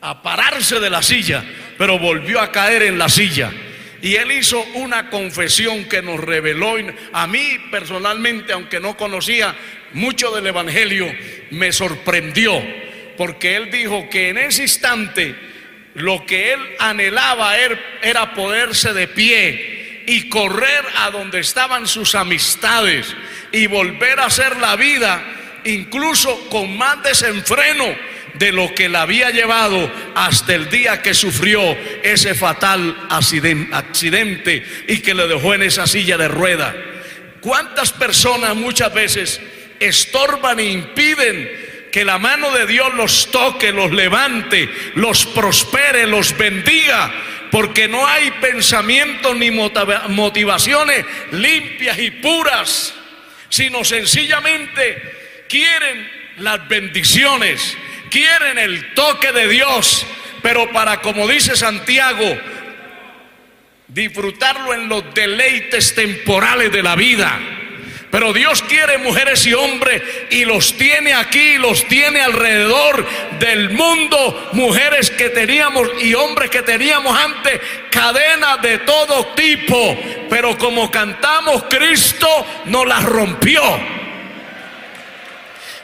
a 0.00 0.22
pararse 0.22 0.80
de 0.80 0.90
la 0.90 1.02
silla, 1.02 1.44
pero 1.78 1.98
volvió 1.98 2.40
a 2.40 2.50
caer 2.50 2.82
en 2.82 2.98
la 2.98 3.08
silla. 3.08 3.52
Y 4.00 4.16
él 4.16 4.32
hizo 4.32 4.60
una 4.74 5.10
confesión 5.10 5.84
que 5.84 6.02
nos 6.02 6.18
reveló. 6.18 6.74
A 7.12 7.26
mí 7.26 7.58
personalmente, 7.70 8.52
aunque 8.52 8.80
no 8.80 8.96
conocía 8.96 9.54
mucho 9.94 10.30
del 10.30 10.46
Evangelio, 10.46 11.12
me 11.50 11.72
sorprendió. 11.72 12.62
Porque 13.16 13.56
él 13.56 13.70
dijo 13.70 14.08
que 14.08 14.30
en 14.30 14.38
ese 14.38 14.62
instante 14.62 15.34
lo 15.94 16.24
que 16.24 16.54
él 16.54 16.60
anhelaba 16.78 17.56
era 18.02 18.34
poderse 18.34 18.92
de 18.92 19.08
pie 19.08 20.02
y 20.06 20.28
correr 20.28 20.84
a 20.96 21.10
donde 21.10 21.40
estaban 21.40 21.86
sus 21.86 22.14
amistades 22.14 23.14
y 23.52 23.66
volver 23.66 24.18
a 24.20 24.26
hacer 24.26 24.56
la 24.56 24.76
vida 24.76 25.22
incluso 25.64 26.48
con 26.48 26.76
más 26.76 27.02
desenfreno 27.02 27.84
de 28.34 28.52
lo 28.52 28.74
que 28.74 28.88
la 28.88 29.02
había 29.02 29.30
llevado 29.30 29.90
hasta 30.14 30.54
el 30.54 30.70
día 30.70 31.02
que 31.02 31.14
sufrió 31.14 31.60
ese 32.02 32.34
fatal 32.34 32.96
accidente 33.10 34.64
y 34.88 34.98
que 34.98 35.14
le 35.14 35.28
dejó 35.28 35.54
en 35.54 35.62
esa 35.62 35.86
silla 35.86 36.16
de 36.16 36.28
rueda. 36.28 36.74
¿Cuántas 37.40 37.92
personas 37.92 38.56
muchas 38.56 38.92
veces 38.94 39.40
estorban 39.86 40.58
e 40.60 40.64
impiden 40.64 41.88
que 41.92 42.04
la 42.04 42.18
mano 42.18 42.50
de 42.52 42.66
Dios 42.66 42.92
los 42.94 43.30
toque, 43.30 43.72
los 43.72 43.92
levante, 43.92 44.68
los 44.94 45.26
prospere, 45.26 46.06
los 46.06 46.36
bendiga? 46.36 47.12
Porque 47.50 47.86
no 47.86 48.06
hay 48.06 48.30
pensamientos 48.32 49.36
ni 49.36 49.50
motivaciones 49.50 51.04
limpias 51.32 51.98
y 51.98 52.10
puras, 52.10 52.94
sino 53.50 53.84
sencillamente 53.84 55.44
quieren 55.48 56.10
las 56.38 56.66
bendiciones, 56.66 57.76
quieren 58.10 58.58
el 58.58 58.94
toque 58.94 59.32
de 59.32 59.48
Dios, 59.48 60.06
pero 60.40 60.70
para, 60.72 61.02
como 61.02 61.28
dice 61.28 61.56
Santiago, 61.56 62.38
disfrutarlo 63.88 64.72
en 64.72 64.88
los 64.88 65.12
deleites 65.14 65.94
temporales 65.94 66.72
de 66.72 66.82
la 66.82 66.96
vida. 66.96 67.38
Pero 68.12 68.34
Dios 68.34 68.60
quiere 68.68 68.98
mujeres 68.98 69.46
y 69.46 69.54
hombres 69.54 70.02
y 70.28 70.44
los 70.44 70.76
tiene 70.76 71.14
aquí, 71.14 71.56
los 71.56 71.88
tiene 71.88 72.20
alrededor 72.20 73.06
del 73.38 73.70
mundo, 73.70 74.50
mujeres 74.52 75.10
que 75.10 75.30
teníamos 75.30 75.88
y 75.98 76.12
hombres 76.12 76.50
que 76.50 76.60
teníamos 76.60 77.18
antes, 77.18 77.58
cadenas 77.90 78.60
de 78.60 78.80
todo 78.80 79.28
tipo, 79.28 79.98
pero 80.28 80.58
como 80.58 80.90
cantamos, 80.90 81.64
Cristo 81.70 82.28
nos 82.66 82.86
las 82.86 83.02
rompió. 83.02 83.62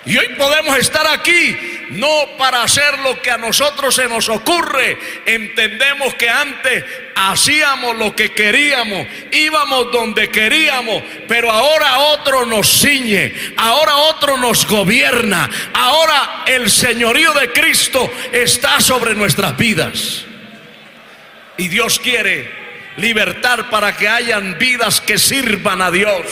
Y 0.09 0.17
hoy 0.17 0.29
podemos 0.39 0.79
estar 0.79 1.07
aquí 1.07 1.55
no 1.91 2.09
para 2.39 2.63
hacer 2.63 2.99
lo 3.01 3.21
que 3.21 3.31
a 3.31 3.37
nosotros 3.37 3.95
se 3.95 4.09
nos 4.09 4.31
ocurre. 4.31 4.99
Entendemos 5.27 6.15
que 6.15 6.31
antes 6.31 6.83
hacíamos 7.15 7.95
lo 7.99 8.17
que 8.17 8.33
queríamos, 8.33 9.07
íbamos 9.33 9.93
donde 9.93 10.31
queríamos, 10.31 11.03
pero 11.29 11.51
ahora 11.51 11.99
otro 11.99 12.47
nos 12.47 12.81
ciñe, 12.81 13.35
ahora 13.59 13.97
otro 13.97 14.39
nos 14.39 14.67
gobierna, 14.67 15.51
ahora 15.75 16.45
el 16.47 16.71
señorío 16.71 17.35
de 17.35 17.53
Cristo 17.53 18.11
está 18.33 18.81
sobre 18.81 19.15
nuestras 19.15 19.59
vidas. 19.59 20.25
Y 21.59 21.69
Dios 21.69 21.99
quiere 21.99 22.51
libertar 22.97 23.69
para 23.69 23.95
que 23.95 24.09
hayan 24.09 24.57
vidas 24.59 25.03
que 25.03 25.19
sirvan 25.19 25.83
a 25.83 25.91
Dios. 25.91 26.25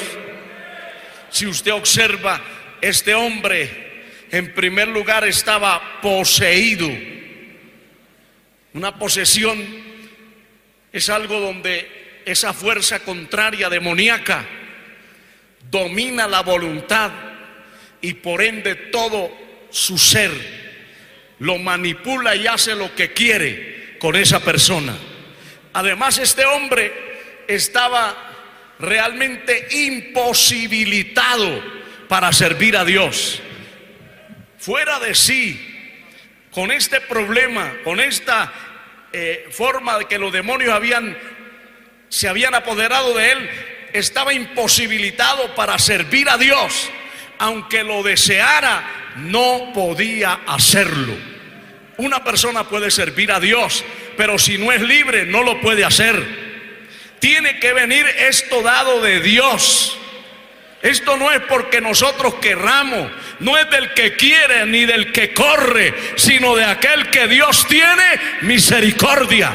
Si 1.29 1.47
usted 1.47 1.73
observa, 1.73 2.41
este 2.81 3.15
hombre 3.15 3.87
en 4.31 4.53
primer 4.55 4.89
lugar 4.89 5.25
estaba 5.27 6.01
poseído. 6.01 6.89
Una 8.75 8.99
posesión 8.99 9.65
es 10.93 11.09
algo 11.09 11.41
donde 11.41 12.23
esa 12.25 12.53
fuerza 12.53 13.01
contraria 13.01 13.69
demoníaca 13.69 14.45
domina 15.71 16.27
la 16.27 16.43
voluntad 16.43 17.11
y 18.01 18.15
por 18.15 18.43
ende 18.43 18.75
todo 18.75 19.31
su 19.71 19.99
ser 19.99 20.31
lo 21.39 21.59
manipula 21.59 22.35
y 22.35 22.47
hace 22.47 22.75
lo 22.75 22.95
que 22.95 23.13
quiere 23.13 23.97
con 23.99 24.17
esa 24.17 24.41
persona. 24.41 24.97
Además 25.73 26.19
este 26.19 26.45
hombre 26.45 26.93
estaba 27.47 28.75
realmente 28.79 29.69
imposibilitado 29.71 31.63
para 32.09 32.33
servir 32.33 32.77
a 32.77 32.85
Dios 32.85 33.43
fuera 34.67 34.99
de 34.99 35.15
sí, 35.15 35.61
con 36.51 36.73
este 36.73 37.01
problema, 37.01 37.73
con 37.85 38.01
esta 38.01 38.53
eh, 39.13 39.47
forma 39.53 39.97
de 39.99 40.07
que 40.07 40.19
los 40.19 40.33
demonios 40.33 40.75
habían, 40.75 41.17
se 42.09 42.29
habían 42.29 42.53
apoderado 42.53 43.15
de 43.15 43.31
él, 43.31 43.51
estaba 43.93 44.35
imposibilitado 44.35 45.55
para 45.55 45.79
servir 45.79 46.29
a 46.29 46.37
Dios. 46.37 46.91
Aunque 47.39 47.85
lo 47.85 48.03
deseara, 48.03 49.13
no 49.19 49.71
podía 49.73 50.41
hacerlo. 50.49 51.15
Una 51.99 52.25
persona 52.25 52.69
puede 52.69 52.91
servir 52.91 53.31
a 53.31 53.39
Dios, 53.39 53.85
pero 54.17 54.37
si 54.37 54.59
no 54.59 54.73
es 54.73 54.83
libre, 54.83 55.27
no 55.27 55.45
lo 55.45 55.61
puede 55.61 55.85
hacer. 55.85 56.21
Tiene 57.21 57.61
que 57.61 57.73
venir 57.73 58.05
esto 58.19 58.63
dado 58.63 59.01
de 59.01 59.21
Dios. 59.21 59.97
Esto 60.87 61.17
no 61.17 61.33
es 61.33 61.41
porque 61.49 61.81
nosotros 61.81 62.35
querramos, 62.37 63.11
no 63.41 63.59
es 63.59 63.69
del 63.71 63.93
que 63.93 64.15
quiere 64.15 64.67
ni 64.67 64.85
del 64.85 65.11
que 65.11 65.35
corre, 65.35 65.93
sino 66.15 66.55
de 66.55 66.65
aquel 66.65 67.11
que 67.11 67.27
Dios 67.27 67.67
tiene 67.67 68.05
misericordia. 68.43 69.53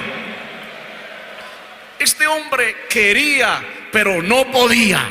Este 1.98 2.28
hombre 2.28 2.76
quería, 2.90 3.64
pero 3.94 4.22
no 4.22 4.52
podía. 4.52 5.08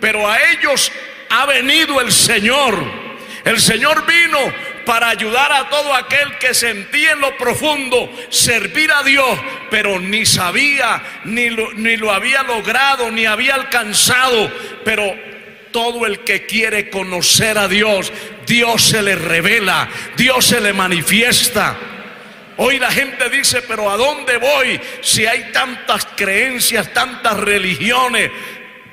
Pero 0.00 0.30
a 0.30 0.36
ellos 0.50 0.92
ha 1.30 1.46
venido 1.46 1.98
el 2.02 2.12
Señor. 2.12 2.76
El 3.46 3.58
Señor 3.58 4.04
vino 4.04 4.38
para 4.84 5.08
ayudar 5.08 5.50
a 5.50 5.70
todo 5.70 5.94
aquel 5.94 6.36
que 6.36 6.52
sentía 6.52 7.12
en 7.12 7.20
lo 7.20 7.38
profundo 7.38 8.12
servir 8.28 8.92
a 8.92 9.02
Dios, 9.02 9.38
pero 9.70 9.98
ni 9.98 10.26
sabía, 10.26 11.02
ni 11.24 11.48
lo, 11.48 11.72
ni 11.72 11.96
lo 11.96 12.12
había 12.12 12.42
logrado, 12.42 13.10
ni 13.10 13.24
había 13.24 13.54
alcanzado. 13.54 14.52
Pero 14.84 15.33
todo 15.74 16.06
el 16.06 16.20
que 16.20 16.46
quiere 16.46 16.88
conocer 16.88 17.58
a 17.58 17.66
Dios, 17.66 18.12
Dios 18.46 18.80
se 18.80 19.02
le 19.02 19.16
revela, 19.16 19.88
Dios 20.16 20.46
se 20.46 20.60
le 20.60 20.72
manifiesta. 20.72 21.76
Hoy 22.58 22.78
la 22.78 22.92
gente 22.92 23.28
dice, 23.28 23.60
pero 23.62 23.90
¿a 23.90 23.96
dónde 23.96 24.36
voy 24.36 24.80
si 25.00 25.26
hay 25.26 25.50
tantas 25.50 26.06
creencias, 26.14 26.92
tantas 26.92 27.36
religiones? 27.38 28.30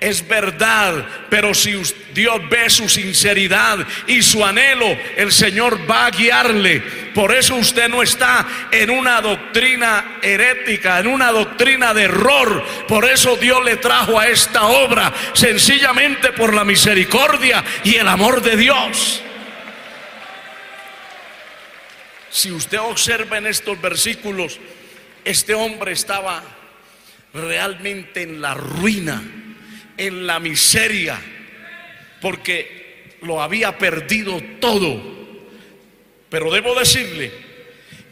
Es 0.02 0.28
verdad, 0.28 1.06
pero 1.30 1.54
si 1.54 1.80
Dios 2.12 2.50
ve 2.50 2.72
su 2.72 2.90
sinceridad 2.90 3.78
y 4.08 4.24
su 4.24 4.44
anhelo, 4.44 4.88
el 5.16 5.32
Señor 5.32 5.80
va 5.90 6.08
a 6.08 6.10
guiarle. 6.10 6.80
Por 7.14 7.32
eso 7.32 7.54
usted 7.54 7.88
no 7.88 8.02
está 8.02 8.48
en 8.72 8.90
una 8.90 9.22
doctrina 9.22 10.18
herética, 10.24 10.98
en 10.98 11.06
una 11.06 11.32
doctrina 11.32 11.94
de 11.94 12.06
error. 12.06 12.66
Por 12.88 13.06
eso 13.06 13.36
Dios 13.36 13.64
le 13.64 13.78
trajo 13.78 14.20
a 14.20 14.28
esta 14.28 14.66
obra, 14.66 15.14
sencillamente 15.34 16.32
por 16.32 16.56
la 16.56 16.64
misericordia 16.64 17.64
y 17.84 17.94
el 17.94 18.08
amor 18.08 18.42
de 18.42 18.58
Dios. 18.58 19.22
Si 22.32 22.50
usted 22.50 22.80
observa 22.80 23.38
en 23.38 23.46
estos 23.46 23.80
versículos, 23.80 24.60
este 25.24 25.54
hombre 25.54 25.92
estaba 25.92 26.42
realmente 27.36 28.24
en 28.24 28.42
la 28.42 28.56
ruina 28.56 29.22
en 30.06 30.28
la 30.28 30.40
miseria. 30.40 31.20
porque 32.22 33.18
lo 33.22 33.42
había 33.42 33.78
perdido 33.78 34.42
todo. 34.60 35.02
Pero 36.30 36.52
debo 36.52 36.76
decirle 36.76 37.32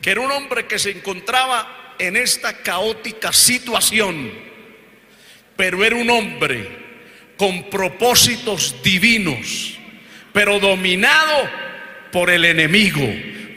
que 0.02 0.12
era 0.12 0.22
un 0.22 0.32
hombre 0.32 0.66
que 0.66 0.80
se 0.80 0.92
encontraba 0.92 1.96
en 2.00 2.16
esta 2.16 2.58
caótica 2.58 3.32
situación, 3.34 4.32
pero 5.56 5.84
era 5.84 5.96
un 5.96 6.10
hombre 6.10 6.68
con 7.38 7.70
propósitos 7.70 8.82
divinos, 8.84 9.78
pero 10.34 10.60
dominado 10.60 11.50
por 12.12 12.30
el 12.30 12.46
enemigo, 12.46 13.06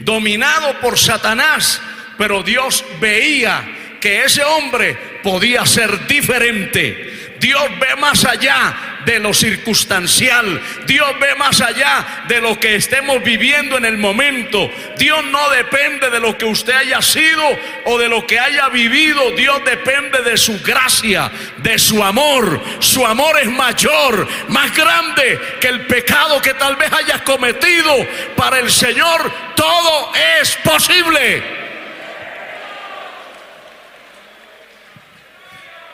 dominado 0.01 0.79
por 0.81 0.99
Satanás, 0.99 1.81
pero 2.19 2.43
Dios 2.43 2.85
veía 3.01 3.99
que 4.01 4.25
ese 4.25 4.43
hombre 4.45 4.97
podía 5.23 5.65
ser 5.65 6.07
diferente. 6.07 7.22
Dios 7.43 7.63
ve 7.81 7.97
más 7.97 8.25
allá 8.25 9.01
de 9.05 9.19
lo 9.19 9.35
circunstancial. 9.35 10.63
Dios 10.87 11.19
ve 11.21 11.35
más 11.35 11.61
allá 11.61 12.25
de 12.29 12.41
lo 12.41 12.59
que 12.61 12.77
estemos 12.77 13.21
viviendo 13.25 13.77
en 13.77 13.85
el 13.85 13.99
momento. 13.99 14.71
Dios 14.97 15.25
no 15.25 15.51
depende 15.51 16.09
de 16.09 16.21
lo 16.21 16.39
que 16.39 16.45
usted 16.45 16.73
haya 16.73 17.03
sido 17.03 17.43
o 17.87 17.99
de 17.99 18.09
lo 18.09 18.25
que 18.29 18.39
haya 18.39 18.69
vivido. 18.69 19.33
Dios 19.33 19.61
depende 19.65 20.23
de 20.23 20.37
su 20.37 20.63
gracia, 20.63 21.33
de 21.57 21.81
su 21.81 22.03
amor. 22.03 22.63
Su 22.79 23.05
amor 23.05 23.37
es 23.41 23.49
mayor, 23.49 24.29
más 24.47 24.73
grande 24.73 25.41
que 25.61 25.67
el 25.67 25.87
pecado 25.87 26.41
que 26.41 26.55
tal 26.55 26.77
vez 26.77 26.93
haya 26.93 27.25
cometido. 27.25 28.07
Para 28.37 28.61
el 28.61 28.71
Señor 28.71 29.33
todo 29.57 30.13
es 30.41 30.57
posible. 30.59 31.62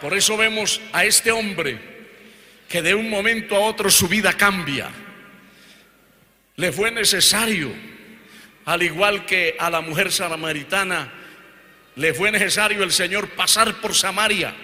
Por 0.01 0.15
eso 0.15 0.37
vemos 0.37 0.81
a 0.93 1.05
este 1.05 1.31
hombre 1.31 1.79
que 2.69 2.83
de 2.83 2.95
un 2.95 3.09
momento 3.09 3.57
a 3.57 3.61
otro 3.61 3.91
su 3.91 4.09
vida 4.09 4.33
cambia. 4.35 4.91
Le 6.57 6.73
fue 6.73 6.91
necesario, 6.91 7.73
al 8.65 8.83
igual 8.83 9.25
que 9.25 9.57
a 9.59 9.71
la 9.71 9.81
mujer 9.81 10.13
samaritana, 10.13 11.13
le 11.97 12.15
fue 12.15 12.31
necesario 12.31 12.85
el 12.85 12.93
Señor 12.93 13.31
pasar 13.31 13.81
por 13.81 13.95
Samaria. 13.95 14.55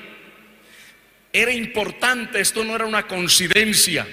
Era 1.32 1.52
importante, 1.52 2.40
esto 2.40 2.62
no 2.64 2.76
era 2.76 2.86
una 2.86 3.08
coincidencia, 3.08 4.06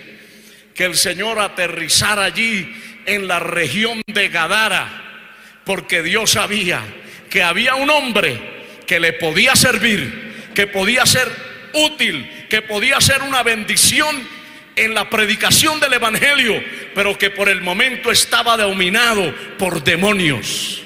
que 0.73 0.85
el 0.85 0.95
Señor 0.95 1.37
aterrizara 1.37 2.23
allí 2.23 2.73
en 3.05 3.27
la 3.27 3.39
región 3.39 4.01
de 4.07 4.29
Gadara, 4.29 5.59
porque 5.65 6.01
Dios 6.01 6.31
sabía 6.31 6.81
que 7.29 7.43
había 7.43 7.75
un 7.75 7.89
hombre 7.89 8.39
que 8.87 8.99
le 8.99 9.13
podía 9.13 9.55
servir, 9.55 10.30
que 10.53 10.67
podía 10.67 11.05
ser 11.05 11.27
útil, 11.73 12.47
que 12.49 12.61
podía 12.61 12.99
ser 13.01 13.21
una 13.23 13.43
bendición 13.43 14.27
en 14.75 14.93
la 14.93 15.09
predicación 15.09 15.79
del 15.79 15.93
Evangelio, 15.93 16.63
pero 16.95 17.17
que 17.17 17.29
por 17.29 17.49
el 17.49 17.61
momento 17.61 18.11
estaba 18.11 18.57
dominado 18.57 19.33
por 19.57 19.83
demonios. 19.83 20.81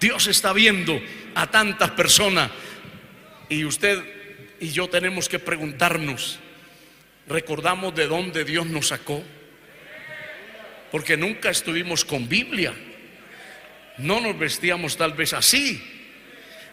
Dios 0.00 0.26
está 0.26 0.52
viendo 0.52 1.00
a 1.34 1.50
tantas 1.50 1.90
personas 1.92 2.50
y 3.48 3.64
usted 3.64 4.02
y 4.60 4.70
yo 4.70 4.88
tenemos 4.88 5.28
que 5.28 5.38
preguntarnos, 5.38 6.38
¿recordamos 7.26 7.94
de 7.94 8.06
dónde 8.06 8.44
Dios 8.44 8.66
nos 8.66 8.88
sacó? 8.88 9.22
Porque 10.90 11.16
nunca 11.16 11.50
estuvimos 11.50 12.04
con 12.04 12.28
Biblia, 12.28 12.72
no 13.98 14.20
nos 14.20 14.38
vestíamos 14.38 14.96
tal 14.96 15.12
vez 15.12 15.32
así, 15.32 15.82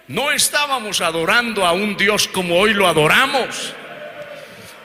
no 0.07 0.31
estábamos 0.31 1.01
adorando 1.01 1.65
a 1.65 1.71
un 1.71 1.95
Dios 1.95 2.27
como 2.27 2.57
hoy 2.57 2.73
lo 2.73 2.87
adoramos. 2.87 3.73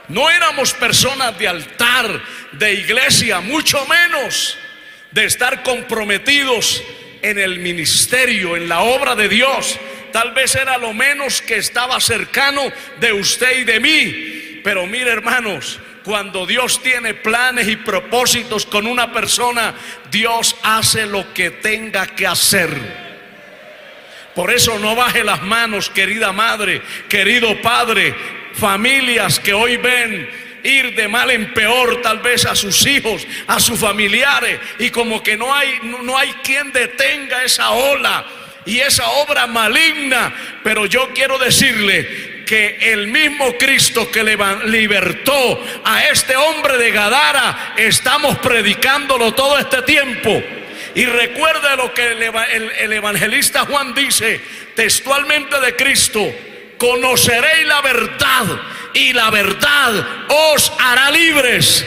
No 0.09 0.31
éramos 0.31 0.73
personas 0.73 1.37
de 1.39 1.49
altar, 1.49 2.23
de 2.53 2.75
iglesia, 2.75 3.41
mucho 3.41 3.85
menos 3.87 4.57
de 5.11 5.25
estar 5.25 5.63
comprometidos 5.63 6.83
en 7.23 7.39
el 7.39 7.59
ministerio, 7.59 8.57
en 8.57 8.69
la 8.69 8.81
obra 8.81 9.17
de 9.17 9.29
Dios. 9.29 9.79
Tal 10.13 10.33
vez 10.33 10.55
era 10.55 10.79
lo 10.79 10.93
menos 10.93 11.43
que 11.43 11.57
estaba 11.57 12.01
cercano 12.01 12.63
de 13.01 13.13
usted 13.13 13.59
y 13.59 13.65
de 13.65 13.81
mí. 13.81 14.61
Pero 14.63 14.87
mire 14.87 15.11
hermanos, 15.11 15.81
cuando 16.05 16.47
Dios 16.47 16.83
tiene 16.83 17.15
planes 17.15 17.67
y 17.67 17.77
propósitos 17.77 18.65
con 18.65 18.87
una 18.87 19.13
persona, 19.13 19.75
Dios 20.11 20.55
hace 20.63 21.07
lo 21.07 21.35
que 21.35 21.51
tenga 21.51 22.07
que 22.07 22.27
hacer. 22.27 23.06
Por 24.37 24.53
eso 24.53 24.79
no 24.79 24.95
baje 24.95 25.25
las 25.25 25.43
manos, 25.43 25.89
querida 25.89 26.31
madre, 26.31 26.83
querido 27.09 27.61
padre 27.63 28.15
familias 28.53 29.41
que 29.41 29.53
hoy 29.53 29.77
ven 29.79 30.29
ir 30.63 30.95
de 30.95 31.09
mal 31.09 31.31
en 31.31 31.53
peor 31.55 32.03
tal 32.03 32.19
vez 32.19 32.45
a 32.45 32.55
sus 32.55 32.87
hijos, 32.87 33.27
a 33.47 33.59
sus 33.61 33.81
familiares 33.81 34.59
y 34.79 34.91
como 34.91 35.23
que 35.23 35.37
no 35.37 35.55
hay 35.55 35.79
no 36.03 36.19
hay 36.19 36.33
quien 36.43 36.71
detenga 36.73 37.45
esa 37.45 37.71
ola 37.71 38.27
y 38.67 38.81
esa 38.81 39.09
obra 39.09 39.47
maligna, 39.47 40.35
pero 40.63 40.87
yo 40.87 41.11
quiero 41.15 41.39
decirle 41.39 42.45
que 42.45 42.77
el 42.93 43.07
mismo 43.09 43.57
Cristo 43.57 44.11
que 44.11 44.23
libertó 44.23 45.65
a 45.85 46.05
este 46.07 46.37
hombre 46.37 46.77
de 46.77 46.91
Gadara, 46.91 47.75
estamos 47.77 48.39
predicándolo 48.39 49.33
todo 49.35 49.59
este 49.59 49.83
tiempo. 49.83 50.43
Y 50.97 51.05
recuerde 51.05 51.77
lo 51.77 51.93
que 51.93 52.07
el, 52.07 52.93
evangelista 52.95 53.67
Juan 53.67 53.95
dice 53.95 54.41
textualmente 54.75 55.61
de 55.61 55.77
Cristo 55.77 56.35
conoceréis 56.79 57.67
la 57.67 57.83
verdad 57.83 58.47
y 58.95 59.13
la 59.13 59.29
verdad 59.29 59.93
os 60.29 60.73
hará 60.79 61.11
libres. 61.11 61.85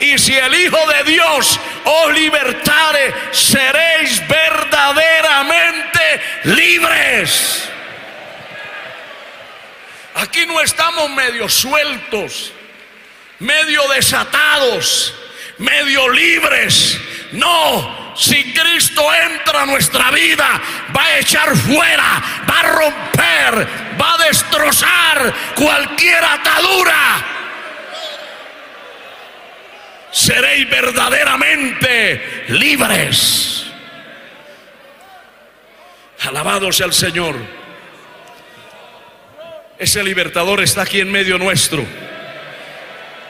Y 0.00 0.18
si 0.18 0.34
el 0.34 0.54
Hijo 0.54 0.76
de 0.86 1.02
Dios 1.10 1.58
os 1.82 2.12
libertare, 2.12 3.14
seréis 3.30 4.22
verdaderamente 4.28 6.20
libres. 6.44 7.70
Aquí 10.16 10.44
no 10.44 10.60
estamos 10.60 11.08
medio 11.08 11.48
sueltos, 11.48 12.52
medio 13.38 13.88
desatados, 13.88 15.14
medio 15.56 16.06
libres. 16.10 17.00
No, 17.32 18.01
si 18.14 18.52
Cristo 18.52 19.02
entra 19.14 19.62
a 19.62 19.66
nuestra 19.66 20.10
vida, 20.10 20.60
va 20.94 21.04
a 21.04 21.18
echar 21.18 21.56
fuera, 21.56 22.22
va 22.48 22.60
a 22.60 22.62
romper, 22.62 23.68
va 24.00 24.14
a 24.14 24.24
destrozar 24.26 25.34
cualquier 25.54 26.24
atadura. 26.24 27.26
Seréis 30.10 30.68
verdaderamente 30.68 32.44
libres. 32.48 33.66
Alabado 36.20 36.70
sea 36.70 36.86
el 36.86 36.92
Señor. 36.92 37.36
Ese 39.78 40.04
libertador 40.04 40.62
está 40.62 40.82
aquí 40.82 41.00
en 41.00 41.10
medio 41.10 41.38
nuestro. 41.38 41.84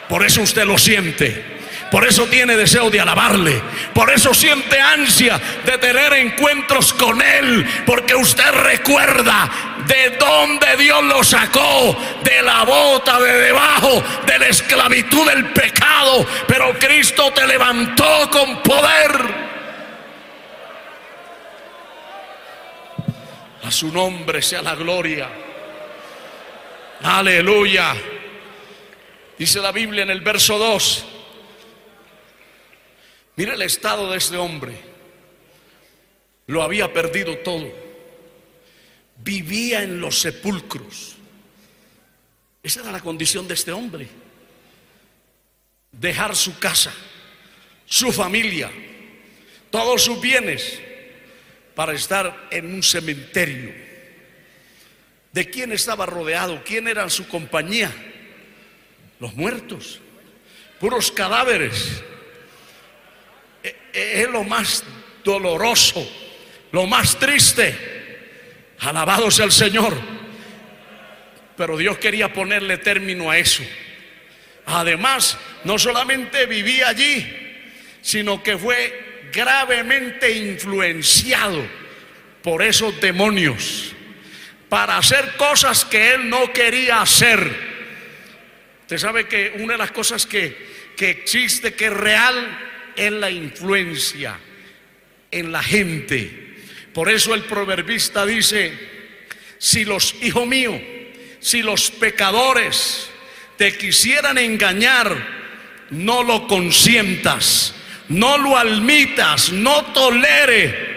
Por 0.08 0.26
eso 0.26 0.42
usted 0.42 0.64
lo 0.64 0.76
siente. 0.76 1.51
Por 1.92 2.07
eso 2.07 2.26
tiene 2.26 2.57
deseo 2.57 2.88
de 2.88 3.02
alabarle. 3.02 3.62
Por 3.92 4.11
eso 4.11 4.33
siente 4.33 4.81
ansia 4.81 5.38
de 5.62 5.76
tener 5.76 6.14
encuentros 6.14 6.94
con 6.94 7.20
Él. 7.20 7.68
Porque 7.85 8.14
usted 8.14 8.50
recuerda 8.50 9.50
de 9.87 10.16
dónde 10.18 10.74
Dios 10.78 11.05
lo 11.05 11.22
sacó. 11.22 11.94
De 12.24 12.40
la 12.40 12.64
bota 12.64 13.20
de 13.20 13.35
debajo, 13.42 14.02
de 14.24 14.38
la 14.38 14.46
esclavitud 14.46 15.28
del 15.28 15.52
pecado. 15.52 16.26
Pero 16.46 16.72
Cristo 16.78 17.31
te 17.35 17.46
levantó 17.46 18.31
con 18.31 18.62
poder. 18.62 19.52
A 23.64 23.70
su 23.70 23.92
nombre 23.92 24.40
sea 24.40 24.62
la 24.62 24.74
gloria. 24.74 25.28
Aleluya. 27.02 27.94
Dice 29.37 29.61
la 29.61 29.72
Biblia 29.72 30.05
en 30.05 30.11
el 30.11 30.22
verso 30.22 30.57
2 30.57 31.12
Mira 33.42 33.55
el 33.55 33.62
estado 33.62 34.09
de 34.09 34.18
este 34.18 34.37
hombre. 34.37 34.72
Lo 36.46 36.62
había 36.62 36.92
perdido 36.92 37.38
todo. 37.38 37.72
Vivía 39.16 39.83
en 39.83 40.00
los 40.00 40.20
sepulcros. 40.20 41.16
Esa 42.62 42.83
era 42.83 42.92
la 42.92 43.00
condición 43.00 43.48
de 43.48 43.55
este 43.55 43.72
hombre. 43.72 44.07
Dejar 45.90 46.37
su 46.37 46.57
casa, 46.61 46.94
su 47.85 48.12
familia, 48.12 48.70
todos 49.72 50.05
sus 50.05 50.20
bienes 50.20 50.81
para 51.74 51.94
estar 51.94 52.46
en 52.52 52.72
un 52.72 52.81
cementerio. 52.81 53.74
¿De 55.33 55.50
quién 55.50 55.72
estaba 55.72 56.07
rodeado? 56.07 56.62
¿Quién 56.64 56.87
era 56.87 57.11
su 57.11 57.26
compañía? 57.26 57.92
Los 59.18 59.35
muertos, 59.35 60.00
puros 60.78 61.11
cadáveres 61.11 62.05
es 63.92 64.28
lo 64.28 64.44
más 64.44 64.85
doloroso, 65.24 66.07
lo 66.72 66.87
más 66.87 67.18
triste. 67.18 67.92
Alabado 68.81 69.31
sea 69.31 69.44
el 69.44 69.52
Señor. 69.52 69.96
Pero 71.57 71.76
Dios 71.76 71.98
quería 71.98 72.33
ponerle 72.33 72.78
término 72.78 73.31
a 73.31 73.38
eso. 73.38 73.62
Además, 74.66 75.38
no 75.64 75.78
solamente 75.78 76.46
vivía 76.46 76.88
allí, 76.88 77.26
sino 78.00 78.42
que 78.42 78.57
fue 78.57 79.28
gravemente 79.33 80.31
influenciado 80.31 81.64
por 82.42 82.62
esos 82.62 83.00
demonios 83.00 83.94
para 84.68 84.96
hacer 84.96 85.37
cosas 85.37 85.85
que 85.85 86.14
él 86.14 86.28
no 86.28 86.52
quería 86.52 87.02
hacer. 87.02 87.72
Usted 88.83 88.98
sabe 88.98 89.28
que 89.28 89.55
una 89.59 89.74
de 89.74 89.78
las 89.78 89.90
cosas 89.90 90.26
que, 90.26 90.92
que 90.96 91.11
existe, 91.11 91.74
que 91.74 91.87
es 91.87 91.92
real, 91.92 92.71
es 92.96 93.12
la 93.12 93.31
influencia 93.31 94.38
en 95.31 95.52
la 95.52 95.62
gente. 95.62 96.57
Por 96.92 97.11
eso 97.11 97.35
el 97.35 97.42
proverbista 97.42 98.26
dice, 98.26 98.72
si 99.59 99.85
los, 99.85 100.14
hijos 100.22 100.46
míos, 100.46 100.81
si 101.40 101.62
los 101.62 101.90
pecadores 101.90 103.11
te 103.57 103.76
quisieran 103.76 104.38
engañar, 104.38 105.42
no 105.90 106.22
lo 106.22 106.46
consientas, 106.46 107.74
no 108.09 108.38
lo 108.38 108.57
admitas, 108.57 109.52
no 109.52 109.87
tolere 109.87 110.92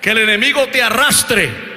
que 0.00 0.10
el 0.10 0.18
enemigo 0.18 0.66
te 0.68 0.82
arrastre 0.82 1.69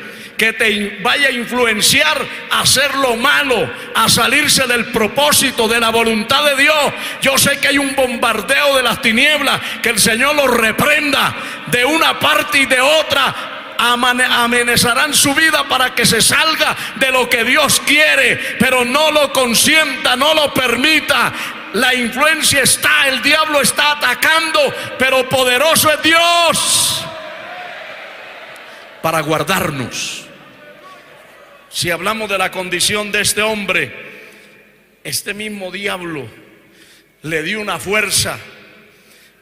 que 0.43 0.51
te 0.51 0.97
vaya 1.01 1.29
a 1.29 1.31
influenciar 1.31 2.21
a 2.51 2.59
hacer 2.59 2.93
lo 2.95 3.15
malo, 3.15 3.71
a 3.95 4.09
salirse 4.09 4.67
del 4.67 4.91
propósito, 4.91 5.69
de 5.69 5.79
la 5.79 5.89
voluntad 5.89 6.43
de 6.43 6.61
Dios. 6.61 6.93
Yo 7.21 7.37
sé 7.37 7.61
que 7.61 7.69
hay 7.69 7.77
un 7.77 7.95
bombardeo 7.95 8.75
de 8.75 8.83
las 8.83 9.01
tinieblas, 9.01 9.61
que 9.81 9.91
el 9.91 9.99
Señor 9.99 10.35
los 10.35 10.49
reprenda 10.53 11.33
de 11.67 11.85
una 11.85 12.19
parte 12.19 12.59
y 12.59 12.65
de 12.65 12.81
otra. 12.81 13.75
Amenazarán 13.77 15.13
su 15.13 15.33
vida 15.33 15.63
para 15.69 15.95
que 15.95 16.05
se 16.05 16.21
salga 16.21 16.75
de 16.97 17.09
lo 17.09 17.29
que 17.29 17.45
Dios 17.45 17.81
quiere, 17.85 18.57
pero 18.59 18.83
no 18.83 19.11
lo 19.11 19.31
consienta, 19.31 20.17
no 20.17 20.33
lo 20.33 20.53
permita. 20.53 21.31
La 21.71 21.95
influencia 21.95 22.63
está, 22.63 23.07
el 23.07 23.21
diablo 23.21 23.61
está 23.61 23.91
atacando, 23.91 24.59
pero 24.99 25.29
poderoso 25.29 25.89
es 25.89 26.03
Dios 26.03 27.05
para 29.01 29.21
guardarnos. 29.21 30.22
Si 31.73 31.89
hablamos 31.89 32.29
de 32.29 32.37
la 32.37 32.51
condición 32.51 33.11
de 33.11 33.21
este 33.21 33.41
hombre, 33.41 33.91
este 35.03 35.33
mismo 35.33 35.71
diablo 35.71 36.27
le 37.23 37.41
dio 37.41 37.59
una 37.59 37.79
fuerza 37.79 38.37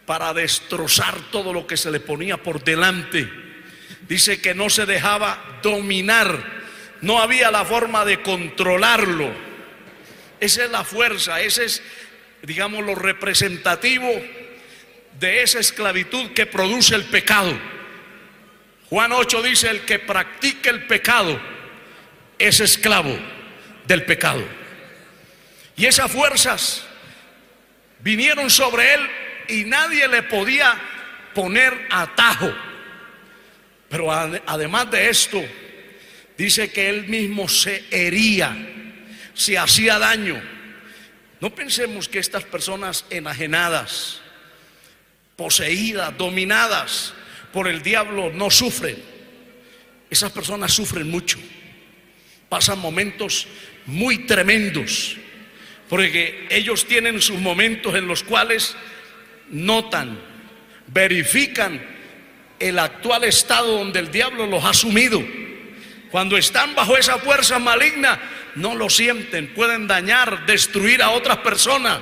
para 0.05 0.33
destrozar 0.33 1.13
todo 1.29 1.51
lo 1.51 1.67
que 1.67 1.75
se 1.75 1.91
le 1.91 1.99
ponía 1.99 2.37
por 2.37 2.63
delante. 2.63 3.29
Dice 4.07 4.39
que 4.39 4.55
no 4.55 4.69
se 4.69 4.85
dejaba 4.85 5.59
dominar, 5.61 6.41
no 7.01 7.19
había 7.19 7.51
la 7.51 7.65
forma 7.65 8.05
de 8.05 8.21
controlarlo. 8.21 9.29
Esa 10.39 10.63
es 10.63 10.71
la 10.71 10.85
fuerza, 10.85 11.41
ese 11.41 11.65
es, 11.65 11.83
digamos, 12.43 12.85
lo 12.85 12.95
representativo 12.95 14.09
de 15.19 15.43
esa 15.43 15.59
esclavitud 15.59 16.31
que 16.31 16.45
produce 16.45 16.95
el 16.95 17.03
pecado. 17.03 17.51
Juan 18.89 19.11
8 19.11 19.43
dice, 19.43 19.69
el 19.69 19.81
que 19.81 19.99
practica 19.99 20.69
el 20.69 20.87
pecado 20.87 21.59
es 22.47 22.59
esclavo 22.59 23.17
del 23.87 24.03
pecado. 24.05 24.43
Y 25.75 25.85
esas 25.85 26.11
fuerzas 26.11 26.83
vinieron 27.99 28.49
sobre 28.49 28.93
él 28.93 29.01
y 29.47 29.63
nadie 29.65 30.07
le 30.07 30.23
podía 30.23 30.75
poner 31.33 31.87
atajo. 31.89 32.53
Pero 33.89 34.11
además 34.11 34.89
de 34.91 35.09
esto, 35.09 35.43
dice 36.37 36.71
que 36.71 36.89
él 36.89 37.07
mismo 37.07 37.47
se 37.47 37.85
hería, 37.91 38.55
se 39.33 39.57
hacía 39.57 39.99
daño. 39.99 40.41
No 41.39 41.53
pensemos 41.53 42.07
que 42.07 42.19
estas 42.19 42.43
personas 42.43 43.05
enajenadas, 43.09 44.21
poseídas, 45.35 46.15
dominadas, 46.17 47.13
por 47.51 47.67
el 47.67 47.81
diablo 47.81 48.31
no 48.31 48.49
sufren. 48.49 49.01
Esas 50.09 50.31
personas 50.31 50.73
sufren 50.73 51.09
mucho. 51.09 51.39
Pasan 52.51 52.79
momentos 52.79 53.47
muy 53.85 54.25
tremendos. 54.25 55.15
Porque 55.87 56.47
ellos 56.49 56.85
tienen 56.85 57.21
sus 57.21 57.39
momentos 57.39 57.95
en 57.95 58.07
los 58.07 58.23
cuales 58.23 58.75
notan, 59.51 60.19
verifican 60.87 61.81
el 62.59 62.77
actual 62.77 63.23
estado 63.23 63.77
donde 63.77 63.99
el 63.99 64.11
diablo 64.11 64.47
los 64.47 64.65
ha 64.65 64.73
sumido. 64.73 65.23
Cuando 66.11 66.35
están 66.35 66.75
bajo 66.75 66.97
esa 66.97 67.19
fuerza 67.19 67.57
maligna, 67.57 68.19
no 68.55 68.75
lo 68.75 68.89
sienten, 68.89 69.53
pueden 69.53 69.87
dañar, 69.87 70.45
destruir 70.45 71.01
a 71.01 71.11
otras 71.11 71.37
personas, 71.37 72.01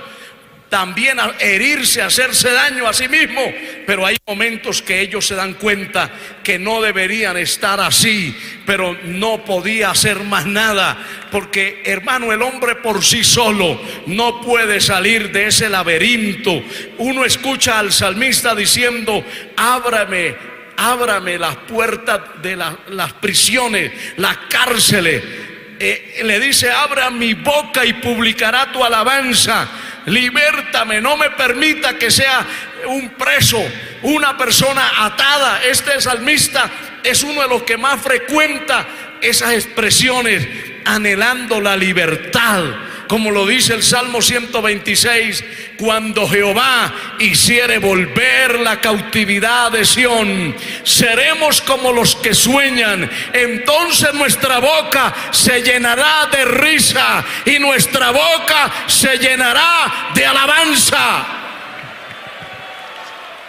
también 0.69 1.17
herirse, 1.39 2.01
hacerse 2.01 2.51
daño 2.51 2.87
a 2.87 2.93
sí 2.93 3.07
mismo. 3.07 3.41
Pero 3.85 4.05
hay 4.05 4.17
momentos 4.27 4.81
que 4.81 5.01
ellos 5.01 5.25
se 5.25 5.35
dan 5.35 5.55
cuenta 5.55 6.11
que 6.43 6.59
no 6.59 6.81
deberían 6.81 7.37
estar 7.37 7.79
así, 7.79 8.35
pero 8.65 8.97
no 9.03 9.43
podía 9.43 9.91
hacer 9.91 10.19
más 10.23 10.45
nada. 10.45 10.97
Porque 11.31 11.81
hermano, 11.85 12.31
el 12.31 12.41
hombre 12.41 12.75
por 12.75 13.03
sí 13.03 13.23
solo 13.23 13.81
no 14.05 14.41
puede 14.41 14.79
salir 14.79 15.31
de 15.31 15.47
ese 15.47 15.69
laberinto. 15.69 16.63
Uno 16.99 17.25
escucha 17.25 17.79
al 17.79 17.91
salmista 17.91 18.53
diciendo, 18.53 19.25
ábrame, 19.57 20.35
ábrame 20.77 21.37
las 21.37 21.55
puertas 21.55 22.21
de 22.41 22.55
las 22.55 23.13
prisiones, 23.13 23.91
las 24.17 24.37
cárceles. 24.49 25.48
Eh, 25.79 26.21
le 26.23 26.39
dice, 26.39 26.69
abra 26.71 27.09
mi 27.09 27.33
boca 27.33 27.85
y 27.85 27.93
publicará 27.93 28.71
tu 28.71 28.83
alabanza 28.83 29.67
libértame, 30.09 31.01
no 31.01 31.17
me 31.17 31.29
permita 31.31 31.97
que 31.97 32.11
sea 32.11 32.45
un 32.87 33.09
preso, 33.11 33.63
una 34.03 34.37
persona 34.37 35.05
atada. 35.05 35.63
Este 35.63 35.99
salmista 36.01 36.69
es 37.03 37.23
uno 37.23 37.41
de 37.41 37.47
los 37.47 37.63
que 37.63 37.77
más 37.77 38.01
frecuenta 38.01 38.85
esas 39.21 39.53
expresiones, 39.53 40.47
anhelando 40.85 41.59
la 41.61 41.75
libertad 41.75 42.63
como 43.09 43.31
lo 43.31 43.47
dice 43.47 43.73
el 43.73 43.81
Salmo 43.81 44.21
126, 44.21 45.43
cuando 45.79 46.29
Jehová 46.29 46.93
hiciere 47.17 47.79
volver 47.79 48.59
la 48.59 48.79
cautividad 48.79 49.71
de 49.71 49.83
Sión, 49.83 50.55
seremos 50.83 51.59
como 51.61 51.91
los 51.91 52.15
que 52.17 52.35
sueñan. 52.35 53.09
Entonces 53.33 54.13
nuestra 54.13 54.59
boca 54.59 55.11
se 55.31 55.63
llenará 55.63 56.29
de 56.31 56.45
risa 56.45 57.25
y 57.45 57.57
nuestra 57.57 58.11
boca 58.11 58.71
se 58.85 59.17
llenará 59.17 60.11
de 60.13 60.25
alabanza. 60.27 61.25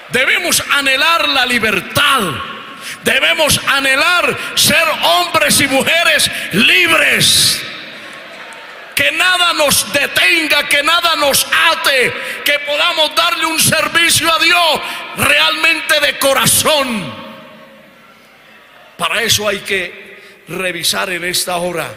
Debemos 0.09 0.65
anhelar 0.73 1.29
la 1.29 1.45
libertad. 1.45 2.21
Debemos 3.05 3.61
anhelar 3.69 4.39
ser 4.55 4.85
hombres 5.03 5.61
y 5.61 5.69
mujeres 5.69 6.31
libres 6.53 7.63
que 9.01 9.13
nada 9.13 9.55
nos 9.55 9.91
detenga, 9.95 10.69
que 10.69 10.83
nada 10.83 11.17
nos 11.17 11.47
ate, 11.47 12.13
que 12.45 12.59
podamos 12.67 13.15
darle 13.15 13.47
un 13.47 13.59
servicio 13.59 14.31
a 14.31 14.39
Dios 14.39 14.81
realmente 15.17 16.01
de 16.01 16.19
corazón. 16.19 17.11
Para 18.99 19.23
eso 19.23 19.49
hay 19.49 19.61
que 19.61 20.19
revisar 20.49 21.09
en 21.09 21.25
esta 21.25 21.57
hora, 21.57 21.91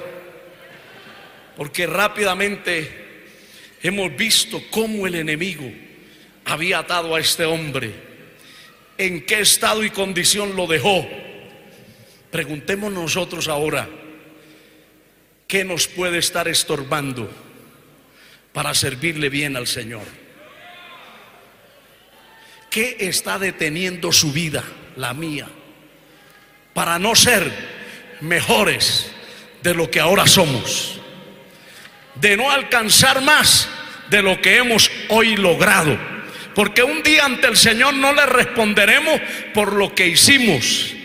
porque 1.58 1.88
rápidamente 1.88 3.26
hemos 3.82 4.16
visto 4.16 4.62
cómo 4.72 5.06
el 5.06 5.16
enemigo 5.16 5.70
había 6.46 6.80
atado 6.80 7.16
a 7.16 7.20
este 7.20 7.44
hombre, 7.44 7.94
en 8.98 9.26
qué 9.26 9.42
estado 9.42 9.84
y 9.84 9.90
condición 9.90 10.56
lo 10.56 10.68
dejó. 10.68 11.06
Preguntemos 12.32 12.94
nosotros 12.94 13.50
ahora, 13.50 13.90
¿Qué 15.54 15.64
nos 15.64 15.88
puede 15.88 16.18
estar 16.18 16.48
estorbando 16.48 17.30
para 18.54 18.74
servirle 18.74 19.30
bien 19.30 19.56
al 19.56 19.68
Señor? 19.68 20.02
¿Qué 22.72 22.98
está 23.02 23.38
deteniendo 23.38 24.12
su 24.12 24.34
vida, 24.34 24.64
la 24.96 25.14
mía, 25.14 25.46
para 26.74 26.98
no 26.98 27.14
ser 27.14 27.52
mejores 28.22 29.12
de 29.62 29.76
lo 29.76 29.92
que 29.92 30.00
ahora 30.00 30.26
somos? 30.26 31.00
De 32.16 32.36
no 32.36 32.50
alcanzar 32.50 33.22
más 33.22 33.70
de 34.10 34.24
lo 34.24 34.42
que 34.42 34.58
hemos 34.58 34.90
hoy 35.10 35.36
logrado. 35.36 35.96
Porque 36.56 36.82
un 36.82 37.04
día 37.04 37.26
ante 37.26 37.46
el 37.46 37.58
Señor 37.58 37.94
no 37.94 38.12
le 38.12 38.26
responderemos 38.26 39.22
por 39.54 39.74
lo 39.74 39.94
que 39.94 40.08
hicimos, 40.08 40.96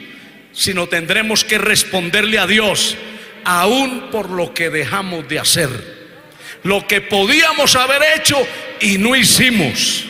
sino 0.54 0.86
tendremos 0.86 1.44
que 1.44 1.58
responderle 1.58 2.38
a 2.38 2.46
Dios 2.46 2.96
aún 3.48 4.10
por 4.10 4.28
lo 4.28 4.52
que 4.52 4.68
dejamos 4.68 5.26
de 5.26 5.38
hacer, 5.38 5.70
lo 6.64 6.86
que 6.86 7.00
podíamos 7.00 7.76
haber 7.76 8.02
hecho 8.18 8.36
y 8.78 8.98
no 8.98 9.16
hicimos. 9.16 10.04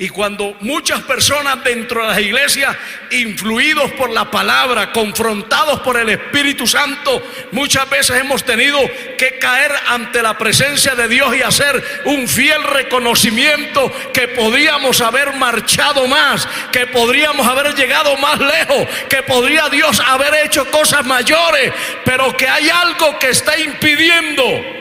Y 0.00 0.10
cuando 0.10 0.56
muchas 0.60 1.00
personas 1.02 1.64
dentro 1.64 2.02
de 2.02 2.08
las 2.08 2.20
iglesias, 2.20 2.76
influidos 3.10 3.90
por 3.92 4.10
la 4.10 4.30
palabra, 4.30 4.92
confrontados 4.92 5.80
por 5.80 5.96
el 5.96 6.08
Espíritu 6.08 6.68
Santo, 6.68 7.20
muchas 7.50 7.90
veces 7.90 8.20
hemos 8.20 8.44
tenido 8.44 8.78
que 9.16 9.38
caer 9.40 9.72
ante 9.88 10.22
la 10.22 10.38
presencia 10.38 10.94
de 10.94 11.08
Dios 11.08 11.34
y 11.34 11.42
hacer 11.42 12.02
un 12.04 12.28
fiel 12.28 12.62
reconocimiento 12.62 13.92
que 14.12 14.28
podríamos 14.28 15.00
haber 15.00 15.32
marchado 15.34 16.06
más, 16.06 16.46
que 16.70 16.86
podríamos 16.86 17.44
haber 17.48 17.74
llegado 17.74 18.16
más 18.18 18.38
lejos, 18.38 18.86
que 19.08 19.24
podría 19.24 19.68
Dios 19.68 20.00
haber 20.06 20.46
hecho 20.46 20.70
cosas 20.70 21.04
mayores, 21.04 21.72
pero 22.04 22.36
que 22.36 22.46
hay 22.46 22.70
algo 22.70 23.18
que 23.18 23.30
está 23.30 23.58
impidiendo 23.58 24.77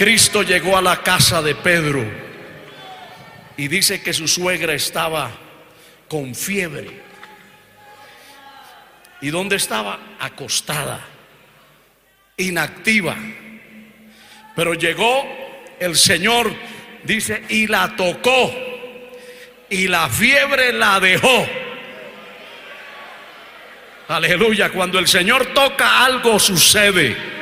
Cristo 0.00 0.42
llegó 0.42 0.78
a 0.78 0.80
la 0.80 1.02
casa 1.02 1.42
de 1.42 1.54
Pedro 1.54 2.02
y 3.58 3.68
dice 3.68 4.02
que 4.02 4.14
su 4.14 4.26
suegra 4.26 4.72
estaba 4.72 5.30
con 6.08 6.34
fiebre. 6.34 7.02
¿Y 9.20 9.28
dónde 9.28 9.56
estaba? 9.56 9.98
Acostada, 10.18 11.06
inactiva. 12.38 13.14
Pero 14.56 14.72
llegó 14.72 15.22
el 15.78 15.94
Señor, 15.94 16.50
dice, 17.04 17.42
y 17.50 17.66
la 17.66 17.94
tocó. 17.94 18.54
Y 19.68 19.86
la 19.86 20.08
fiebre 20.08 20.72
la 20.72 20.98
dejó. 20.98 21.46
Aleluya, 24.08 24.70
cuando 24.70 24.98
el 24.98 25.06
Señor 25.06 25.52
toca 25.52 26.06
algo 26.06 26.38
sucede. 26.38 27.39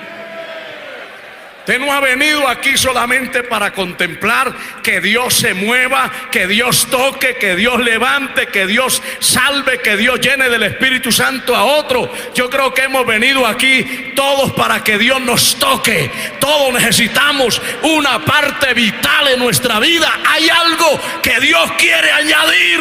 Usted 1.68 1.80
no 1.80 1.92
ha 1.92 2.00
venido 2.00 2.48
aquí 2.48 2.78
solamente 2.78 3.42
para 3.42 3.74
contemplar 3.74 4.54
que 4.82 5.02
Dios 5.02 5.34
se 5.34 5.52
mueva, 5.52 6.10
que 6.32 6.46
Dios 6.46 6.86
toque, 6.90 7.36
que 7.36 7.56
Dios 7.56 7.78
levante, 7.80 8.46
que 8.46 8.66
Dios 8.66 9.02
salve, 9.18 9.78
que 9.82 9.98
Dios 9.98 10.18
llene 10.18 10.48
del 10.48 10.62
Espíritu 10.62 11.12
Santo 11.12 11.54
a 11.54 11.64
otro. 11.64 12.10
Yo 12.34 12.48
creo 12.48 12.72
que 12.72 12.84
hemos 12.84 13.04
venido 13.04 13.46
aquí 13.46 14.12
todos 14.16 14.50
para 14.52 14.82
que 14.82 14.96
Dios 14.96 15.20
nos 15.20 15.58
toque. 15.58 16.10
Todos 16.40 16.72
necesitamos 16.72 17.60
una 17.82 18.24
parte 18.24 18.72
vital 18.72 19.28
en 19.28 19.38
nuestra 19.38 19.78
vida. 19.78 20.10
Hay 20.26 20.48
algo 20.48 20.98
que 21.22 21.38
Dios 21.38 21.70
quiere 21.72 22.10
añadir. 22.10 22.80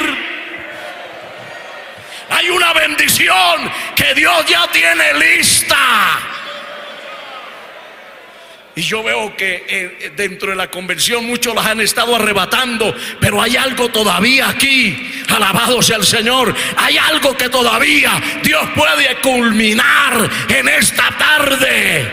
Hay 2.30 2.50
una 2.50 2.71
bendición 2.71 3.69
que 3.97 4.13
Dios 4.13 4.45
ya 4.45 4.65
tiene 4.71 5.13
lista. 5.15 6.37
Y 8.78 8.84
yo 8.84 9.02
veo 9.02 9.36
que 9.36 9.66
eh, 9.68 10.12
dentro 10.16 10.52
de 10.52 10.56
la 10.56 10.70
convención 10.70 11.26
muchos 11.26 11.56
las 11.56 11.66
han 11.66 11.82
estado 11.82 12.16
arrebatando, 12.16 12.96
pero 13.20 13.42
hay 13.42 13.58
algo 13.58 13.90
todavía 13.90 14.50
aquí. 14.50 15.24
Alabado 15.30 15.82
sea 15.82 15.98
el 15.98 16.06
Señor. 16.06 16.54
Hay 16.76 16.96
algo 16.96 17.36
que 17.36 17.50
todavía 17.50 18.22
Dios 18.44 18.70
puede 18.76 19.20
culminar 19.20 20.30
en 20.50 20.70
esta 20.70 21.10
tarde. 21.18 22.08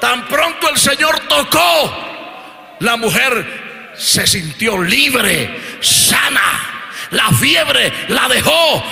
Tan 0.00 0.26
pronto 0.26 0.70
el 0.70 0.78
Señor 0.78 1.20
tocó, 1.28 2.76
la 2.80 2.96
mujer 2.96 3.92
se 3.94 4.26
sintió 4.26 4.80
libre, 4.80 5.54
sana. 5.82 6.86
La 7.10 7.30
fiebre 7.32 7.92
la 8.08 8.26
dejó, 8.26 8.84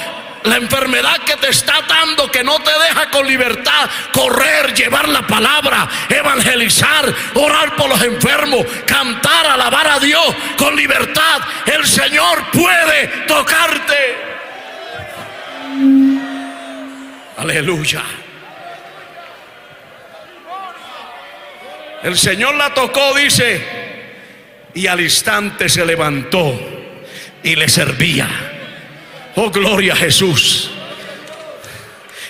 la 0.46 0.56
enfermedad 0.56 1.18
que 1.24 1.36
te 1.36 1.48
está 1.48 1.80
dando, 1.88 2.30
que 2.30 2.44
no 2.44 2.58
te 2.60 2.70
deja 2.70 3.10
con 3.10 3.26
libertad 3.26 3.90
correr, 4.12 4.74
llevar 4.74 5.08
la 5.08 5.26
palabra, 5.26 5.88
evangelizar, 6.08 7.12
orar 7.34 7.76
por 7.76 7.88
los 7.88 8.02
enfermos, 8.02 8.64
cantar, 8.86 9.46
alabar 9.46 9.86
a 9.88 9.98
Dios 9.98 10.34
con 10.56 10.74
libertad. 10.74 11.40
El 11.66 11.86
Señor 11.86 12.50
puede 12.50 13.08
tocarte. 13.26 14.16
Aleluya. 17.36 18.02
El 22.02 22.16
Señor 22.16 22.54
la 22.54 22.72
tocó, 22.72 23.14
dice, 23.14 23.66
y 24.74 24.86
al 24.86 25.00
instante 25.00 25.68
se 25.68 25.84
levantó 25.84 26.58
y 27.42 27.56
le 27.56 27.68
servía. 27.68 28.45
Oh, 29.36 29.50
gloria 29.50 29.92
a 29.92 29.96
Jesús. 29.96 30.70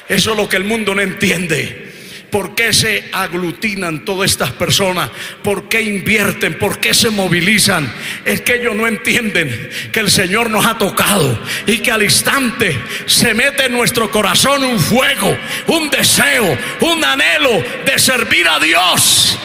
Eso 0.08 0.30
es 0.32 0.36
lo 0.36 0.48
que 0.48 0.56
el 0.56 0.64
mundo 0.64 0.94
no 0.94 1.00
entiende. 1.00 1.86
¿Por 2.30 2.56
qué 2.56 2.72
se 2.72 3.08
aglutinan 3.12 4.04
todas 4.04 4.30
estas 4.30 4.50
personas? 4.50 5.10
¿Por 5.42 5.68
qué 5.68 5.82
invierten? 5.82 6.58
¿Por 6.58 6.80
qué 6.80 6.92
se 6.92 7.10
movilizan? 7.10 7.90
Es 8.24 8.40
que 8.40 8.56
ellos 8.56 8.74
no 8.74 8.88
entienden 8.88 9.70
que 9.92 10.00
el 10.00 10.10
Señor 10.10 10.50
nos 10.50 10.66
ha 10.66 10.76
tocado 10.76 11.38
y 11.66 11.78
que 11.78 11.92
al 11.92 12.02
instante 12.02 12.76
se 13.06 13.34
mete 13.34 13.66
en 13.66 13.72
nuestro 13.72 14.10
corazón 14.10 14.64
un 14.64 14.80
fuego, 14.80 15.36
un 15.68 15.88
deseo, 15.88 16.58
un 16.80 17.04
anhelo 17.04 17.62
de 17.84 17.98
servir 17.98 18.48
a 18.48 18.58
Dios. 18.58 19.38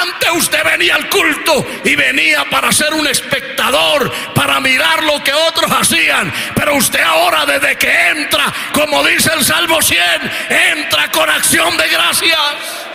Antes 0.00 0.30
usted 0.34 0.62
venía 0.64 0.96
al 0.96 1.08
culto 1.08 1.66
y 1.84 1.94
venía 1.94 2.44
para 2.50 2.70
ser 2.72 2.92
un 2.92 3.06
espectador, 3.06 4.12
para 4.34 4.60
mirar 4.60 5.02
lo 5.04 5.22
que 5.22 5.32
otros 5.32 5.70
hacían. 5.70 6.32
Pero 6.54 6.76
usted 6.76 7.00
ahora 7.00 7.46
desde 7.46 7.76
que 7.76 8.08
entra, 8.10 8.52
como 8.72 9.04
dice 9.04 9.30
el 9.34 9.44
Salmo 9.44 9.80
100, 9.80 10.00
entra 10.76 11.10
con 11.10 11.28
acción 11.30 11.76
de 11.76 11.88
gracias. 11.88 12.86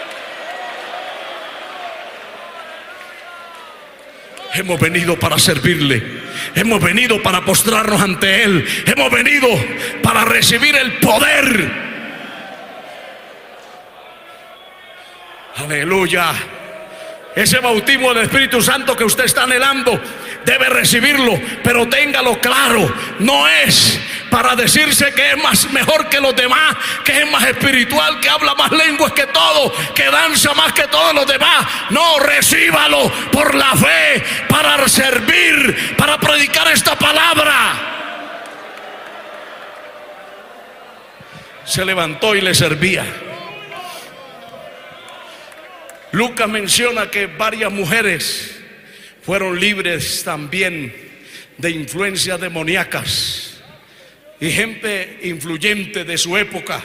Hemos 4.54 4.80
venido 4.80 5.18
para 5.18 5.40
servirle. 5.40 6.22
Hemos 6.56 6.82
venido 6.82 7.22
para 7.22 7.42
postrarnos 7.42 8.02
ante 8.02 8.44
Él. 8.44 8.84
Hemos 8.86 9.10
venido 9.12 9.48
para 10.04 10.26
recibir 10.26 10.76
el 10.76 11.00
poder. 11.00 11.72
Aleluya. 15.56 16.34
Ese 17.36 17.60
bautismo 17.60 18.14
del 18.14 18.24
Espíritu 18.24 18.62
Santo 18.62 18.96
que 18.96 19.06
usted 19.06 19.24
está 19.24 19.44
anhelando, 19.44 20.00
debe 20.44 20.68
recibirlo, 20.68 21.40
pero 21.64 21.88
téngalo 21.88 22.40
claro, 22.42 22.94
no 23.20 23.48
es 23.48 24.00
para 24.30 24.56
decirse 24.56 25.14
que 25.14 25.32
es 25.32 25.38
más 25.38 25.72
mejor 25.72 26.10
que 26.10 26.20
los 26.20 26.36
demás, 26.36 26.76
que 27.06 27.22
es 27.22 27.32
más 27.32 27.44
espiritual, 27.46 28.20
que 28.20 28.30
habla 28.30 28.54
más 28.56 28.72
lenguas 28.72 29.14
que 29.14 29.28
todo, 29.28 29.72
que 29.94 30.06
danza 30.06 30.54
más 30.54 30.74
que 30.74 30.88
todos 30.88 31.14
los 31.14 31.28
demás. 31.28 31.68
No, 31.90 32.20
recíbalo 32.20 33.10
por 33.32 33.56
la 33.56 33.76
fe, 33.76 34.24
para 34.50 34.88
servir, 34.88 35.96
para 35.98 36.18
predicar 36.18 36.68
esta 36.70 36.96
palabra. 36.96 37.92
Se 41.64 41.86
levantó 41.86 42.36
y 42.36 42.42
le 42.42 42.54
servía. 42.54 43.06
Lucas 46.12 46.50
menciona 46.50 47.10
que 47.10 47.28
varias 47.28 47.72
mujeres 47.72 48.60
fueron 49.24 49.60
libres 49.60 50.24
también 50.24 50.94
de 51.58 51.72
influencias 51.72 52.40
demoníacas 52.40 53.62
y 54.40 54.52
gente 54.52 55.20
influyente 55.24 56.04
de 56.04 56.18
su 56.18 56.36
época. 56.38 56.82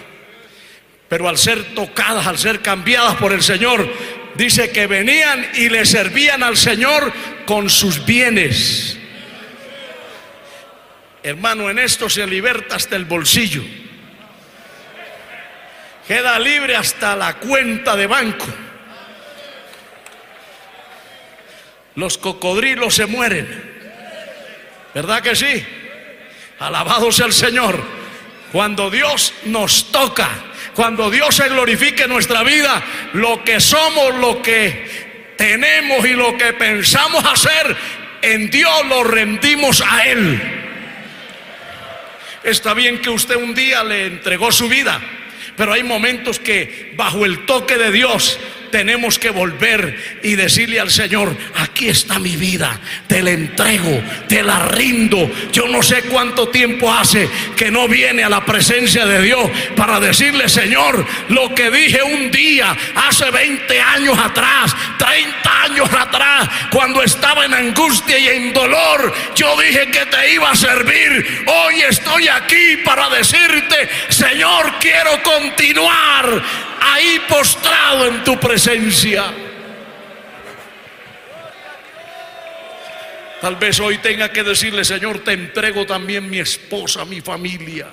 Pero 1.08 1.28
al 1.28 1.38
ser 1.38 1.74
tocadas, 1.74 2.26
al 2.26 2.38
ser 2.38 2.60
cambiadas 2.60 3.16
por 3.16 3.32
el 3.32 3.42
Señor, 3.42 3.88
dice 4.34 4.70
que 4.70 4.86
venían 4.86 5.46
y 5.54 5.68
le 5.68 5.86
servían 5.86 6.42
al 6.42 6.56
Señor 6.56 7.12
con 7.46 7.70
sus 7.70 8.04
bienes. 8.04 8.98
Hermano, 11.22 11.70
en 11.70 11.78
esto 11.78 12.08
se 12.08 12.26
liberta 12.26 12.76
hasta 12.76 12.94
el 12.94 13.04
bolsillo. 13.04 13.62
Queda 16.06 16.38
libre 16.38 16.76
hasta 16.76 17.16
la 17.16 17.34
cuenta 17.34 17.96
de 17.96 18.06
banco. 18.06 18.46
Los 21.96 22.18
cocodrilos 22.18 22.94
se 22.94 23.06
mueren. 23.06 23.48
¿Verdad 24.94 25.22
que 25.22 25.35
sí? 25.35 25.64
Alabado 26.59 27.11
sea 27.11 27.26
el 27.26 27.32
Señor. 27.32 27.82
Cuando 28.52 28.90
Dios 28.90 29.32
nos 29.44 29.90
toca, 29.90 30.28
cuando 30.74 31.11
Dios 31.11 31.35
se 31.35 31.48
glorifique 31.48 32.04
en 32.04 32.11
nuestra 32.11 32.42
vida, 32.42 32.82
lo 33.14 33.42
que 33.42 33.61
somos, 33.61 34.14
lo 34.16 34.40
que 34.40 35.35
tenemos 35.37 36.06
y 36.06 36.12
lo 36.12 36.37
que 36.37 36.52
pensamos 36.52 37.24
hacer, 37.24 37.76
en 38.22 38.50
Dios 38.50 38.87
lo 38.87 39.04
rendimos 39.04 39.82
a 39.82 40.06
Él. 40.06 40.40
Está 42.44 42.74
bien 42.74 43.00
que 43.00 43.11
usted 43.11 43.37
un 43.37 43.54
día 43.54 43.82
le 43.82 44.06
entregó 44.06 44.52
su 44.52 44.68
vida, 44.68 45.00
pero 45.56 45.72
hay 45.72 45.82
momentos 45.82 46.38
que 46.38 46.92
bajo 46.94 47.24
el 47.24 47.44
toque 47.44 47.76
de 47.76 47.90
Dios 47.90 48.38
tenemos 48.76 49.18
que 49.18 49.30
volver 49.30 50.20
y 50.22 50.34
decirle 50.34 50.78
al 50.78 50.90
Señor, 50.90 51.34
aquí 51.54 51.88
está 51.88 52.18
mi 52.18 52.36
vida, 52.36 52.78
te 53.06 53.22
la 53.22 53.30
entrego, 53.30 54.02
te 54.28 54.42
la 54.42 54.68
rindo. 54.68 55.30
Yo 55.50 55.66
no 55.66 55.82
sé 55.82 56.02
cuánto 56.02 56.48
tiempo 56.48 56.92
hace 56.92 57.26
que 57.56 57.70
no 57.70 57.88
viene 57.88 58.22
a 58.22 58.28
la 58.28 58.44
presencia 58.44 59.06
de 59.06 59.22
Dios 59.22 59.50
para 59.76 59.98
decirle, 59.98 60.50
Señor, 60.50 61.06
lo 61.30 61.54
que 61.54 61.70
dije 61.70 62.02
un 62.02 62.30
día, 62.30 62.76
hace 62.96 63.30
20 63.30 63.80
años 63.80 64.18
atrás, 64.18 64.76
30 64.98 65.62
años 65.62 65.88
atrás, 65.98 66.46
cuando 66.70 67.02
estaba 67.02 67.46
en 67.46 67.54
angustia 67.54 68.18
y 68.18 68.26
en 68.28 68.52
dolor, 68.52 69.14
yo 69.34 69.58
dije 69.58 69.90
que 69.90 70.04
te 70.04 70.34
iba 70.34 70.50
a 70.50 70.54
servir. 70.54 71.44
Hoy 71.46 71.80
estoy 72.06 72.28
aquí 72.28 72.76
para 72.84 73.08
decirte, 73.10 73.88
Señor, 74.08 74.74
quiero 74.78 75.20
continuar 75.22 76.42
ahí 76.80 77.20
postrado 77.28 78.06
en 78.06 78.22
tu 78.22 78.38
presencia. 78.38 79.24
Tal 83.40 83.56
vez 83.56 83.80
hoy 83.80 83.98
tenga 83.98 84.30
que 84.30 84.44
decirle, 84.44 84.84
Señor, 84.84 85.18
te 85.24 85.32
entrego 85.32 85.84
también 85.84 86.30
mi 86.30 86.38
esposa, 86.38 87.04
mi 87.04 87.20
familia, 87.20 87.88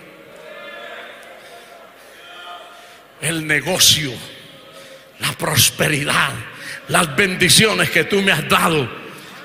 el 3.19 3.47
negocio, 3.47 4.11
la 5.19 5.31
prosperidad, 5.33 6.33
las 6.87 7.15
bendiciones 7.15 7.89
que 7.89 8.03
tú 8.03 8.21
me 8.21 8.31
has 8.31 8.47
dado. 8.47 8.89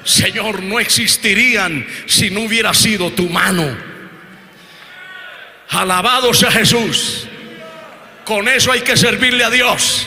Señor, 0.05 0.63
no 0.63 0.79
existirían 0.79 1.87
si 2.07 2.31
no 2.31 2.43
hubiera 2.43 2.75
sido 2.75 3.11
tu 3.13 3.29
mano. 3.31 3.98
Alabado 5.71 6.33
sea 6.33 6.51
Jesús. 6.51 7.27
Con 8.25 8.49
eso 8.49 8.73
hay 8.73 8.81
que 8.81 8.97
servirle 8.97 9.45
a 9.45 9.51
Dios. 9.51 10.07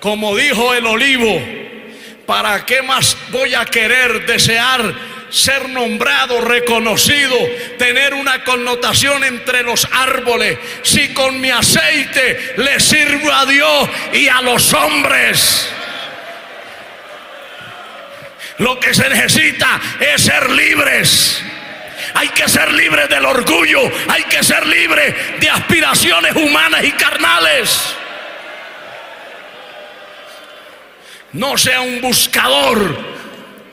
Como 0.00 0.36
dijo 0.36 0.74
el 0.74 0.86
olivo, 0.86 1.42
¿para 2.26 2.64
qué 2.64 2.82
más 2.82 3.16
voy 3.30 3.54
a 3.54 3.64
querer, 3.64 4.26
desear 4.26 4.94
ser 5.30 5.68
nombrado, 5.68 6.40
reconocido, 6.40 7.36
tener 7.78 8.14
una 8.14 8.44
connotación 8.44 9.24
entre 9.24 9.62
los 9.62 9.86
árboles, 9.90 10.58
si 10.82 11.12
con 11.12 11.40
mi 11.40 11.50
aceite 11.50 12.54
le 12.56 12.78
sirvo 12.80 13.32
a 13.32 13.46
Dios 13.46 13.88
y 14.12 14.28
a 14.28 14.40
los 14.42 14.72
hombres? 14.72 15.68
Lo 18.58 18.80
que 18.80 18.94
se 18.94 19.08
necesita 19.08 19.80
es 20.00 20.22
ser 20.22 20.50
libres. 20.50 21.42
Hay 22.14 22.28
que 22.28 22.48
ser 22.48 22.72
libre 22.72 23.06
del 23.08 23.24
orgullo. 23.24 23.80
Hay 24.08 24.22
que 24.24 24.42
ser 24.42 24.66
libre 24.66 25.36
de 25.38 25.50
aspiraciones 25.50 26.34
humanas 26.36 26.84
y 26.84 26.92
carnales. 26.92 27.96
No 31.32 31.58
sea 31.58 31.80
un 31.80 32.00
buscador 32.00 32.98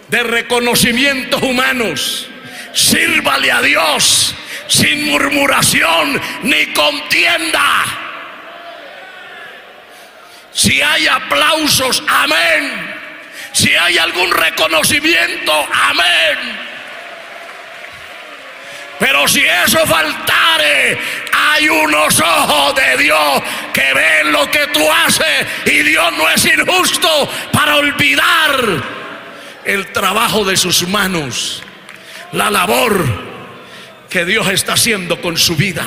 de 0.10 0.24
reconocimientos 0.24 1.42
humanos. 1.42 2.28
Sírvale 2.74 3.52
a 3.52 3.62
Dios 3.62 4.36
sin 4.68 5.06
murmuración 5.06 6.22
ni 6.44 6.66
contienda. 6.68 7.86
Si 10.52 10.82
hay 10.82 11.08
aplausos, 11.08 12.04
amén. 12.08 12.94
Si 13.54 13.74
hay 13.76 13.98
algún 13.98 14.32
reconocimiento, 14.32 15.68
amén. 15.72 16.73
Pero 19.00 19.28
si 19.28 19.44
eso 19.44 19.86
faltare, 19.86 20.98
hay 21.34 21.68
unos 21.68 22.20
ojos 22.20 22.76
de 22.76 23.04
Dios 23.04 23.42
que 23.74 23.94
ven 23.94 24.32
lo 24.32 24.50
que 24.50 24.68
tú 24.68 24.80
haces 24.92 25.48
y 25.66 25.82
Dios 25.84 26.14
no 26.18 26.30
es 26.30 26.46
injusto 26.46 27.30
para 27.52 27.78
olvidar 27.78 28.84
el 29.66 29.92
trabajo 29.92 30.46
de 30.46 30.58
sus 30.58 30.88
manos, 30.88 31.64
la 32.32 32.50
labor 32.50 33.06
que 34.10 34.26
Dios 34.26 34.48
está 34.50 34.74
haciendo 34.74 35.20
con 35.22 35.38
su 35.38 35.56
vida. 35.56 35.86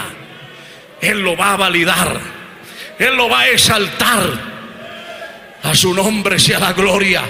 Él 1.01 1.21
lo 1.21 1.37
va 1.37 1.53
a 1.53 1.57
validar, 1.57 2.21
Él 2.99 3.17
lo 3.17 3.29
va 3.29 3.41
a 3.41 3.49
exaltar. 3.49 4.57
A 5.63 5.75
su 5.75 5.95
nombre 5.95 6.39
sea 6.39 6.59
la 6.59 6.73
gloria. 6.73 7.23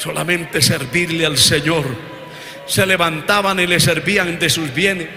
Solamente 0.00 0.62
servirle 0.62 1.26
al 1.26 1.36
Señor. 1.36 1.84
Se 2.66 2.86
levantaban 2.86 3.60
y 3.60 3.66
le 3.66 3.78
servían 3.78 4.38
de 4.38 4.48
sus 4.48 4.72
bienes. 4.72 5.08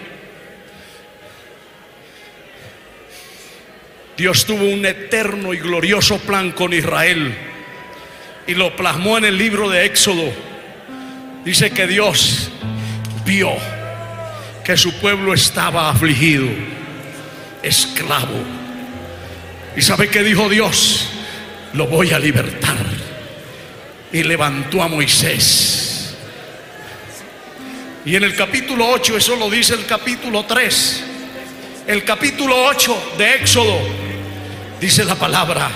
Dios 4.18 4.46
tuvo 4.46 4.66
un 4.66 4.86
eterno 4.86 5.54
y 5.54 5.58
glorioso 5.58 6.20
plan 6.20 6.52
con 6.52 6.74
Israel 6.74 7.34
y 8.46 8.54
lo 8.56 8.76
plasmó 8.76 9.18
en 9.18 9.26
el 9.26 9.38
libro 9.38 9.70
de 9.70 9.86
Éxodo. 9.86 10.32
Dice 11.46 11.72
que 11.72 11.88
Dios 11.88 12.52
vio 13.26 13.52
que 14.64 14.78
su 14.78 14.94
pueblo 15.00 15.34
estaba 15.34 15.90
afligido, 15.90 16.48
esclavo. 17.64 18.44
¿Y 19.76 19.82
sabe 19.82 20.10
qué 20.10 20.24
dijo 20.24 20.50
Dios? 20.50 21.10
Lo 21.74 21.88
voy 21.88 22.12
a 22.12 22.20
libertar 22.20 23.03
y 24.14 24.22
levantó 24.24 24.82
a 24.82 24.88
Moisés. 24.88 26.14
Y 28.06 28.16
en 28.16 28.24
el 28.24 28.36
capítulo 28.36 28.88
8, 28.90 29.18
eso 29.18 29.36
lo 29.36 29.50
dice 29.50 29.74
el 29.74 29.86
capítulo 29.88 30.46
3, 30.46 31.04
el 31.88 32.04
capítulo 32.04 32.66
8 32.66 33.14
de 33.18 33.36
Éxodo, 33.36 33.80
dice 34.80 35.04
la 35.04 35.16
palabra 35.16 35.70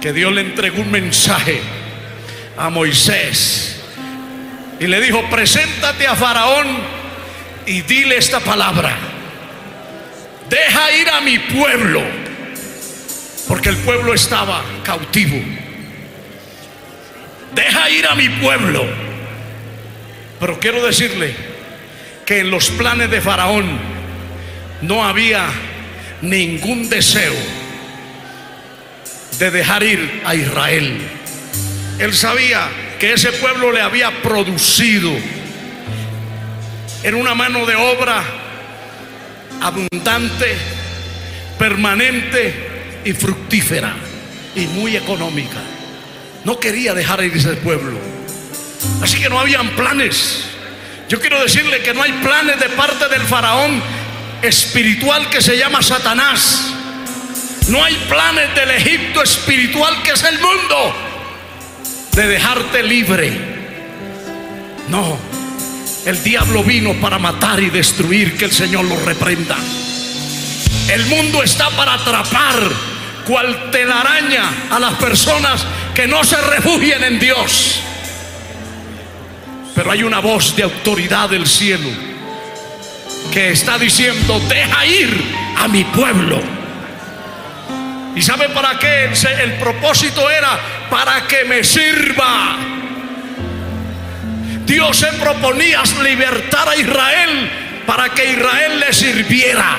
que 0.00 0.12
Dios 0.12 0.32
le 0.32 0.42
entregó 0.42 0.80
un 0.80 0.90
mensaje 0.90 1.60
a 2.56 2.70
Moisés 2.70 3.80
y 4.78 4.86
le 4.86 5.00
dijo, 5.00 5.22
preséntate 5.28 6.06
a 6.06 6.14
Faraón 6.14 6.66
y 7.66 7.80
dile 7.82 8.16
esta 8.16 8.40
palabra, 8.40 8.96
deja 10.48 10.92
ir 10.92 11.08
a 11.08 11.20
mi 11.20 11.38
pueblo, 11.38 12.02
porque 13.48 13.70
el 13.70 13.78
pueblo 13.78 14.14
estaba 14.14 14.62
cautivo 14.84 15.61
deja 17.54 17.90
ir 17.90 18.06
a 18.06 18.14
mi 18.14 18.28
pueblo. 18.28 18.84
Pero 20.40 20.58
quiero 20.58 20.84
decirle 20.84 21.34
que 22.26 22.40
en 22.40 22.50
los 22.50 22.70
planes 22.70 23.10
de 23.10 23.20
Faraón 23.20 23.78
no 24.82 25.04
había 25.04 25.46
ningún 26.22 26.88
deseo 26.88 27.34
de 29.38 29.50
dejar 29.50 29.82
ir 29.82 30.22
a 30.24 30.34
Israel. 30.34 31.00
Él 31.98 32.14
sabía 32.14 32.68
que 32.98 33.12
ese 33.12 33.32
pueblo 33.32 33.72
le 33.72 33.80
había 33.80 34.22
producido 34.22 35.12
en 37.02 37.14
una 37.14 37.34
mano 37.34 37.66
de 37.66 37.74
obra 37.74 38.22
abundante, 39.60 40.54
permanente 41.58 42.54
y 43.04 43.12
fructífera 43.12 43.94
y 44.54 44.66
muy 44.66 44.96
económica 44.96 45.58
no 46.44 46.58
quería 46.58 46.94
dejar 46.94 47.22
ir 47.24 47.36
ese 47.36 47.54
pueblo. 47.54 47.98
Así 49.02 49.18
que 49.20 49.28
no 49.28 49.38
habían 49.38 49.70
planes. 49.70 50.44
Yo 51.08 51.20
quiero 51.20 51.40
decirle 51.42 51.82
que 51.82 51.94
no 51.94 52.02
hay 52.02 52.12
planes 52.12 52.58
de 52.58 52.68
parte 52.70 53.08
del 53.08 53.22
faraón 53.22 53.82
espiritual 54.42 55.28
que 55.30 55.40
se 55.40 55.56
llama 55.56 55.82
Satanás. 55.82 56.72
No 57.68 57.82
hay 57.84 57.94
planes 58.08 58.54
del 58.54 58.70
Egipto 58.70 59.22
espiritual 59.22 60.02
que 60.02 60.12
es 60.12 60.22
el 60.24 60.38
mundo 60.40 60.94
de 62.12 62.26
dejarte 62.26 62.82
libre. 62.82 63.30
No, 64.88 65.18
el 66.04 66.22
diablo 66.22 66.64
vino 66.64 66.94
para 66.94 67.18
matar 67.18 67.60
y 67.60 67.70
destruir, 67.70 68.36
que 68.36 68.46
el 68.46 68.52
Señor 68.52 68.84
lo 68.84 68.98
reprenda. 69.04 69.56
El 70.88 71.06
mundo 71.06 71.42
está 71.42 71.70
para 71.70 71.94
atrapar 71.94 72.56
cual 73.26 73.70
telaraña 73.70 74.42
a 74.70 74.80
las 74.80 74.94
personas 74.94 75.64
que 75.94 76.06
no 76.06 76.24
se 76.24 76.36
refugien 76.36 77.02
en 77.04 77.18
Dios. 77.18 77.80
Pero 79.74 79.90
hay 79.90 80.02
una 80.02 80.20
voz 80.20 80.54
de 80.56 80.62
autoridad 80.64 81.30
del 81.30 81.46
cielo 81.46 81.88
que 83.32 83.50
está 83.50 83.78
diciendo, 83.78 84.40
deja 84.48 84.86
ir 84.86 85.22
a 85.56 85.68
mi 85.68 85.84
pueblo. 85.84 86.40
¿Y 88.14 88.20
sabe 88.20 88.50
para 88.50 88.78
qué? 88.78 89.10
El, 89.42 89.54
propósito 89.54 90.28
era 90.30 90.58
para 90.90 91.26
que 91.26 91.44
me 91.44 91.64
sirva. 91.64 92.58
Dios 94.66 94.96
se 94.96 95.06
proponía 95.14 95.82
libertar 96.02 96.68
a 96.68 96.76
Israel 96.76 97.50
para 97.86 98.10
que 98.10 98.32
Israel 98.32 98.80
le 98.80 98.92
sirviera. 98.92 99.78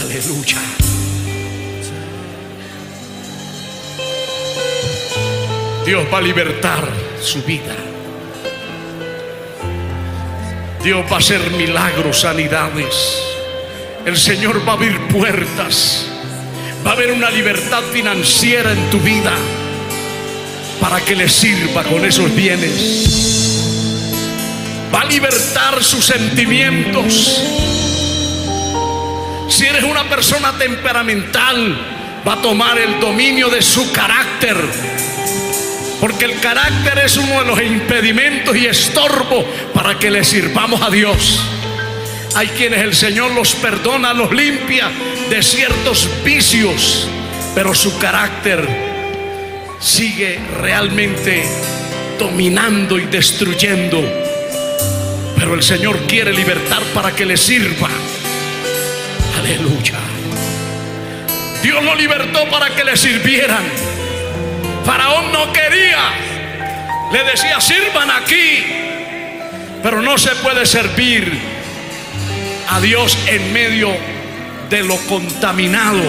Aleluya. 0.00 0.58
Dios 5.88 6.04
va 6.12 6.18
a 6.18 6.20
libertar 6.20 6.86
su 7.18 7.42
vida. 7.44 7.74
Dios 10.84 11.02
va 11.10 11.16
a 11.16 11.18
hacer 11.18 11.40
milagros, 11.52 12.20
sanidades. 12.20 13.22
el 14.04 14.18
Señor 14.18 14.68
va 14.68 14.72
a 14.72 14.74
abrir 14.74 15.00
puertas. 15.08 16.06
Va 16.86 16.90
a 16.90 16.92
haber 16.92 17.12
una 17.12 17.30
libertad 17.30 17.82
financiera 17.90 18.70
en 18.72 18.90
tu 18.90 19.00
vida 19.00 19.32
para 20.78 21.00
que 21.00 21.16
le 21.16 21.26
sirva 21.26 21.82
con 21.84 22.04
esos 22.04 22.36
bienes. 22.36 24.04
Va 24.94 25.00
a 25.00 25.04
libertar 25.06 25.82
sus 25.82 26.04
sentimientos. 26.04 27.42
Si 29.48 29.64
eres 29.64 29.84
una 29.84 30.06
persona 30.06 30.52
temperamental, 30.58 31.78
va 32.28 32.34
a 32.34 32.42
tomar 32.42 32.76
el 32.76 33.00
dominio 33.00 33.48
de 33.48 33.62
su 33.62 33.90
carácter. 33.90 35.17
Porque 36.00 36.26
el 36.26 36.38
carácter 36.40 36.98
es 37.04 37.16
uno 37.16 37.40
de 37.40 37.46
los 37.46 37.60
impedimentos 37.60 38.56
y 38.56 38.66
estorbo 38.66 39.44
para 39.74 39.98
que 39.98 40.10
le 40.10 40.22
sirvamos 40.24 40.80
a 40.80 40.90
Dios. 40.90 41.42
Hay 42.34 42.48
quienes 42.48 42.80
el 42.82 42.94
Señor 42.94 43.32
los 43.32 43.54
perdona, 43.54 44.14
los 44.14 44.32
limpia 44.32 44.90
de 45.28 45.42
ciertos 45.42 46.08
vicios, 46.24 47.08
pero 47.54 47.74
su 47.74 47.98
carácter 47.98 48.66
sigue 49.80 50.38
realmente 50.60 51.44
dominando 52.18 52.98
y 52.98 53.06
destruyendo. 53.06 54.00
Pero 55.36 55.54
el 55.54 55.62
Señor 55.62 55.98
quiere 56.06 56.32
libertar 56.32 56.82
para 56.94 57.14
que 57.14 57.24
le 57.24 57.36
sirva. 57.36 57.88
Aleluya. 59.38 59.98
Dios 61.62 61.82
lo 61.82 61.94
libertó 61.94 62.48
para 62.50 62.74
que 62.74 62.84
le 62.84 62.96
sirvieran. 62.96 63.64
Faraón 64.88 65.30
no 65.32 65.52
quería. 65.52 65.98
Le 67.12 67.22
decía, 67.24 67.60
sirvan 67.60 68.10
aquí. 68.10 68.64
Pero 69.82 70.00
no 70.00 70.16
se 70.16 70.30
puede 70.36 70.64
servir 70.64 71.38
a 72.70 72.80
Dios 72.80 73.18
en 73.26 73.52
medio 73.52 73.94
de 74.70 74.82
lo 74.84 74.96
contaminado, 75.06 76.00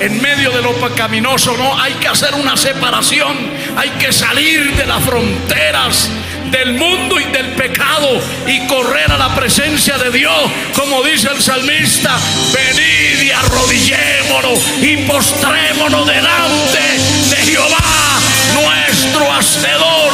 en 0.00 0.22
medio 0.22 0.50
de 0.52 0.62
lo 0.62 0.72
pecaminoso. 0.76 1.54
No, 1.58 1.78
hay 1.78 1.92
que 1.94 2.08
hacer 2.08 2.34
una 2.34 2.56
separación, 2.56 3.36
hay 3.76 3.90
que 4.00 4.10
salir 4.10 4.74
de 4.74 4.86
las 4.86 5.04
fronteras 5.04 6.08
del 6.50 6.78
mundo 6.78 7.20
y 7.20 7.24
del 7.24 7.48
pecado 7.56 8.22
y 8.46 8.66
correr 8.68 9.12
a 9.12 9.18
la 9.18 9.34
presencia 9.34 9.98
de 9.98 10.10
Dios, 10.10 10.50
como 10.74 11.02
dice 11.02 11.28
el 11.28 11.42
salmista, 11.42 12.16
venid 12.54 13.22
y 13.22 13.30
arrodillémonos 13.32 14.60
y 14.80 14.96
postrémonos 15.06 16.06
delante 16.06 17.17
de 17.30 17.36
Jehová, 17.36 18.20
nuestro 18.54 19.32
hacedor. 19.32 20.12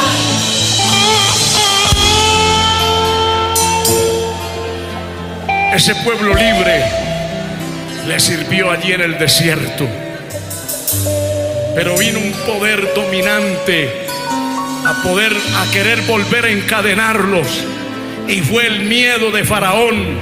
Ese 5.75 5.95
pueblo 5.97 6.35
libre 6.35 6.85
le 8.07 8.19
sirvió 8.19 8.71
allí 8.71 8.93
en 8.93 9.01
el 9.03 9.19
desierto. 9.19 9.87
Pero 11.75 11.97
vino 11.97 12.19
un 12.19 12.33
poder 12.47 12.95
dominante 12.95 14.07
a 14.87 15.03
poder 15.03 15.33
a 15.33 15.71
querer 15.73 16.03
volver 16.03 16.47
a 16.47 16.51
encadenarlos 16.51 17.47
y 18.29 18.41
fue 18.41 18.67
el 18.67 18.85
miedo 18.85 19.31
de 19.31 19.45
Faraón 19.45 20.19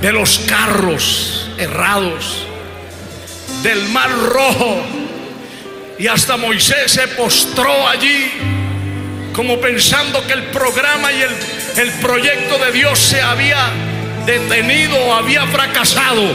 de 0.00 0.12
los 0.12 0.40
carros 0.40 1.50
errados 1.58 2.46
del 3.62 3.88
mar 3.90 4.10
rojo 4.10 5.01
y 6.02 6.08
hasta 6.08 6.36
Moisés 6.36 6.90
se 6.90 7.06
postró 7.06 7.86
allí 7.86 8.32
como 9.32 9.60
pensando 9.60 10.26
que 10.26 10.32
el 10.32 10.42
programa 10.46 11.12
y 11.12 11.22
el, 11.22 11.30
el 11.76 11.92
proyecto 12.00 12.58
de 12.58 12.72
Dios 12.72 12.98
se 12.98 13.22
había 13.22 13.70
detenido, 14.26 15.14
había 15.14 15.46
fracasado. 15.46 16.34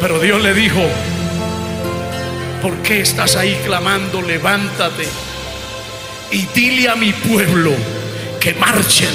Pero 0.00 0.18
Dios 0.18 0.42
le 0.42 0.54
dijo, 0.54 0.80
¿por 2.62 2.74
qué 2.78 3.02
estás 3.02 3.36
ahí 3.36 3.60
clamando? 3.66 4.22
Levántate 4.22 5.06
y 6.30 6.46
dile 6.54 6.88
a 6.88 6.96
mi 6.96 7.12
pueblo 7.12 7.72
que 8.40 8.54
marchen. 8.54 9.12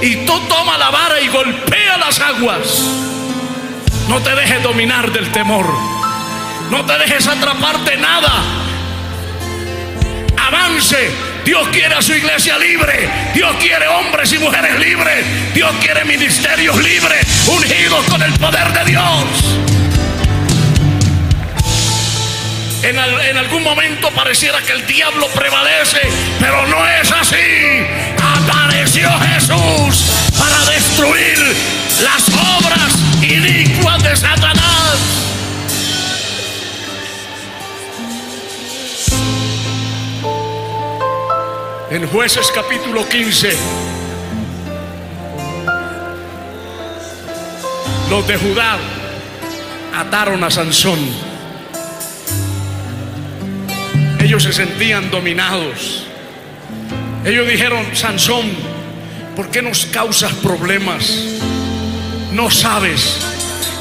Y 0.00 0.24
tú 0.24 0.32
toma 0.48 0.78
la 0.78 0.88
vara 0.88 1.20
y 1.20 1.28
golpea 1.28 1.98
las 1.98 2.18
aguas. 2.20 2.86
No 4.08 4.22
te 4.22 4.34
dejes 4.34 4.62
dominar 4.62 5.12
del 5.12 5.30
temor. 5.30 6.01
No 6.72 6.86
te 6.86 6.96
dejes 6.96 7.26
atraparte 7.26 7.98
nada. 7.98 8.32
Avance 10.38 11.10
Dios 11.44 11.68
quiere 11.68 11.94
a 11.94 12.00
su 12.00 12.14
iglesia 12.14 12.56
libre. 12.56 13.10
Dios 13.34 13.54
quiere 13.60 13.86
hombres 13.88 14.32
y 14.32 14.38
mujeres 14.38 14.78
libres. 14.78 15.52
Dios 15.52 15.70
quiere 15.82 16.06
ministerios 16.06 16.74
libres, 16.82 17.46
ungidos 17.46 18.06
con 18.06 18.22
el 18.22 18.32
poder 18.38 18.72
de 18.72 18.84
Dios. 18.86 19.04
En, 22.84 23.36
algún 23.36 23.62
momento 23.62 24.10
pareciera 24.12 24.62
que 24.62 24.72
el 24.72 24.86
diablo 24.86 25.28
prevalece, 25.28 26.00
pero 26.40 26.66
no 26.68 26.88
es 26.88 27.12
así. 27.12 27.36
Apareció 28.16 29.10
Jesús 29.34 30.06
para 30.38 30.72
destruir 30.72 31.38
las 32.02 32.28
obras 32.30 32.94
inicuas 33.20 34.02
de 34.02 34.16
Satanás. 34.16 35.31
En 41.92 42.08
jueces 42.08 42.50
capítulo 42.54 43.06
15. 43.06 43.54
Los 48.08 48.26
de 48.26 48.38
Judá 48.38 48.78
ataron 49.94 50.42
a 50.42 50.50
Sansón. 50.50 50.98
Ellos 54.20 54.42
se 54.42 54.54
sentían 54.54 55.10
dominados. 55.10 56.06
Ellos 57.26 57.46
dijeron, 57.46 57.84
Sansón, 57.94 58.50
¿por 59.36 59.50
qué 59.50 59.60
nos 59.60 59.84
causas 59.84 60.32
problemas? 60.36 61.22
¿No 62.32 62.50
sabes 62.50 63.18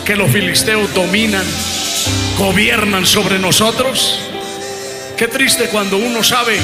que 0.06 0.18
los 0.18 0.30
filisteos 0.30 0.94
dominan, 0.94 1.46
gobiernan 2.38 3.06
sobre 3.06 3.40
nosotros? 3.40 4.20
Qué 5.16 5.30
triste 5.30 5.70
cuando 5.70 5.96
uno 5.96 6.22
sabe 6.24 6.60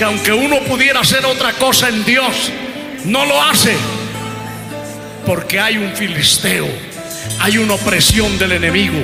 que 0.00 0.04
aunque 0.04 0.32
uno 0.32 0.60
pudiera 0.60 1.00
hacer 1.00 1.26
otra 1.26 1.52
cosa 1.52 1.90
en 1.90 2.02
Dios, 2.06 2.50
no 3.04 3.26
lo 3.26 3.42
hace. 3.42 3.76
Porque 5.26 5.60
hay 5.60 5.76
un 5.76 5.94
filisteo, 5.94 6.66
hay 7.38 7.58
una 7.58 7.74
opresión 7.74 8.38
del 8.38 8.52
enemigo. 8.52 8.96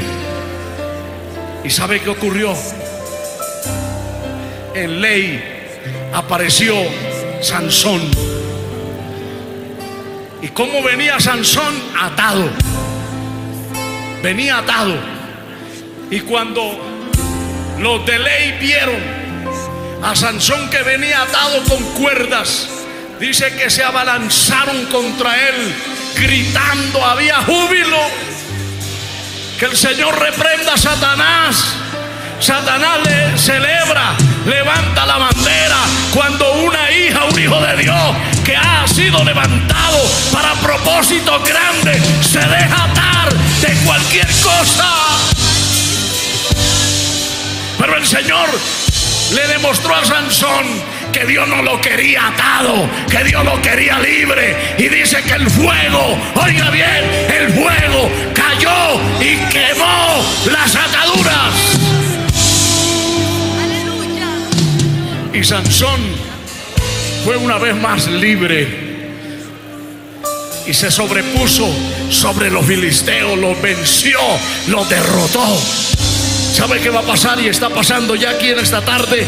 ¿Y 1.62 1.68
sabe 1.68 2.00
qué 2.00 2.08
ocurrió? 2.08 2.54
En 4.74 5.02
ley 5.02 5.44
apareció 6.14 6.74
Sansón. 7.42 8.00
¿Y 10.40 10.48
cómo 10.48 10.82
venía 10.82 11.20
Sansón? 11.20 11.74
Atado. 12.00 12.48
Venía 14.22 14.60
atado. 14.60 14.94
Y 16.10 16.20
cuando 16.20 16.78
los 17.80 18.06
de 18.06 18.18
ley 18.18 18.58
vieron 18.58 19.25
a 20.06 20.14
Sansón 20.14 20.70
que 20.70 20.82
venía 20.82 21.22
atado 21.22 21.64
con 21.64 21.82
cuerdas. 21.94 22.68
Dice 23.18 23.52
que 23.56 23.68
se 23.68 23.82
abalanzaron 23.82 24.86
contra 24.86 25.36
él, 25.48 25.74
gritando, 26.14 27.04
había 27.04 27.38
júbilo. 27.38 27.98
Que 29.58 29.64
el 29.64 29.76
Señor 29.76 30.16
reprenda 30.16 30.74
a 30.74 30.78
Satanás. 30.78 31.74
Satanás 32.38 32.98
le 33.04 33.36
celebra, 33.36 34.14
levanta 34.44 35.06
la 35.06 35.18
bandera 35.18 35.78
cuando 36.14 36.52
una 36.52 36.90
hija, 36.92 37.24
un 37.24 37.38
hijo 37.40 37.60
de 37.60 37.76
Dios 37.82 38.16
que 38.44 38.54
ha 38.54 38.86
sido 38.86 39.24
levantado 39.24 39.98
para 40.32 40.52
propósito 40.54 41.42
grande, 41.42 42.00
se 42.22 42.38
deja 42.38 42.84
atar 42.84 43.32
de 43.34 43.74
cualquier 43.84 44.28
cosa. 44.42 44.88
Pero 47.78 47.96
el 47.96 48.06
Señor 48.06 48.48
le 49.32 49.46
demostró 49.48 49.94
a 49.94 50.04
Sansón 50.04 50.64
que 51.12 51.24
Dios 51.24 51.48
no 51.48 51.62
lo 51.62 51.80
quería 51.80 52.28
atado, 52.28 52.88
que 53.10 53.24
Dios 53.24 53.44
lo 53.44 53.60
quería 53.62 53.98
libre. 53.98 54.56
Y 54.78 54.88
dice 54.88 55.22
que 55.22 55.34
el 55.34 55.50
fuego, 55.50 56.18
oiga 56.34 56.70
bien, 56.70 57.04
el 57.34 57.52
fuego 57.52 58.10
cayó 58.34 59.00
y 59.20 59.36
quemó 59.50 60.24
las 60.50 60.76
ataduras. 60.76 61.54
Y 65.32 65.44
Sansón 65.44 66.00
fue 67.24 67.36
una 67.36 67.58
vez 67.58 67.74
más 67.76 68.06
libre 68.06 68.86
y 70.66 70.74
se 70.74 70.90
sobrepuso 70.90 71.68
sobre 72.10 72.50
los 72.50 72.64
filisteos, 72.66 73.38
los 73.38 73.60
venció, 73.60 74.18
los 74.68 74.88
derrotó. 74.88 75.95
¿Sabe 76.56 76.80
qué 76.80 76.88
va 76.88 77.00
a 77.00 77.02
pasar 77.02 77.38
y 77.38 77.48
está 77.48 77.68
pasando 77.68 78.14
ya 78.14 78.30
aquí 78.30 78.48
en 78.48 78.58
esta 78.58 78.80
tarde? 78.80 79.26